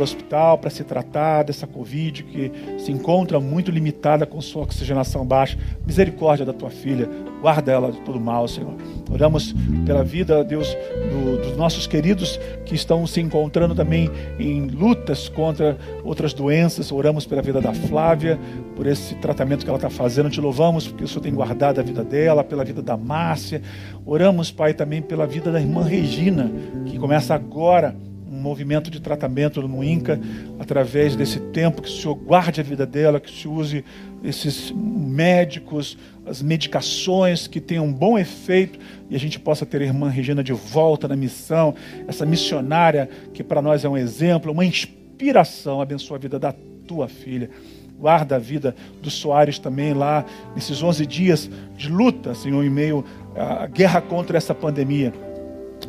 [0.00, 5.24] o hospital para se tratar dessa Covid, que se encontra muito limitada com sua oxigenação
[5.24, 5.58] baixa.
[5.86, 7.08] Misericórdia da tua filha,
[7.40, 8.74] guarda ela de todo mal, Senhor.
[9.10, 10.76] Oramos pela vida, Deus,
[11.10, 16.90] do, dos nossos queridos que estão se encontrando também em lutas contra outras doenças.
[16.90, 18.38] Oramos pela vida da Flávia,
[18.74, 20.30] por esse tratamento que ela está fazendo.
[20.30, 23.62] Te louvamos porque o Senhor tem guardado a vida dela, pela vida da Márcia.
[24.04, 26.50] Oramos, Pai, também pela vida da irmã Regina,
[26.86, 27.96] que começa agora
[28.30, 30.20] um movimento de tratamento no INCA,
[30.58, 33.84] através desse tempo, que o Senhor guarde a vida dela, que Senhor use
[34.24, 35.96] esses médicos,
[36.26, 40.42] as medicações que tenham um bom efeito e a gente possa ter a irmã Regina
[40.42, 41.74] de volta na missão,
[42.08, 45.80] essa missionária que para nós é um exemplo, uma inspiração.
[45.80, 46.52] Abençoa a vida da
[46.86, 47.48] tua filha.
[47.98, 50.24] Guarda a vida do Soares também lá,
[50.54, 53.04] nesses 11 dias de luta, Senhor, em meio
[53.34, 55.12] à guerra contra essa pandemia.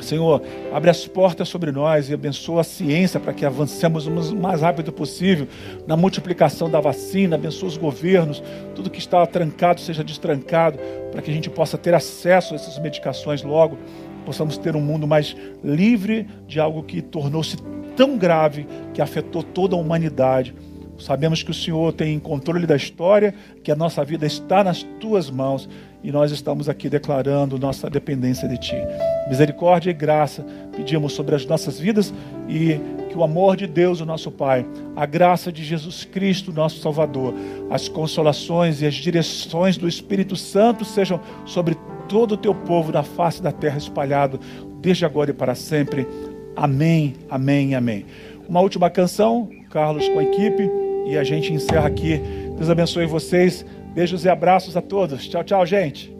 [0.03, 0.41] Senhor,
[0.71, 4.91] abre as portas sobre nós e abençoa a ciência para que avancemos o mais rápido
[4.91, 5.47] possível
[5.85, 8.41] na multiplicação da vacina, abençoa os governos,
[8.75, 10.77] tudo que está trancado seja destrancado,
[11.11, 13.77] para que a gente possa ter acesso a essas medicações logo,
[14.25, 17.57] possamos ter um mundo mais livre de algo que tornou-se
[17.95, 20.53] tão grave que afetou toda a humanidade.
[20.97, 23.33] Sabemos que o Senhor tem controle da história,
[23.63, 25.69] que a nossa vida está nas tuas mãos
[26.03, 28.75] e nós estamos aqui declarando nossa dependência de Ti.
[29.27, 30.45] Misericórdia e graça
[30.75, 32.13] pedimos sobre as nossas vidas
[32.47, 32.79] e
[33.09, 37.33] que o amor de Deus, o nosso Pai, a graça de Jesus Cristo, nosso Salvador,
[37.69, 41.75] as consolações e as direções do Espírito Santo sejam sobre
[42.07, 44.39] todo o teu povo na face da terra espalhado,
[44.79, 46.07] desde agora e para sempre.
[46.55, 48.05] Amém, amém, amém.
[48.47, 52.21] Uma última canção, Carlos com a equipe, e a gente encerra aqui.
[52.55, 53.65] Deus abençoe vocês.
[53.93, 55.27] Beijos e abraços a todos.
[55.27, 56.16] Tchau, tchau, gente.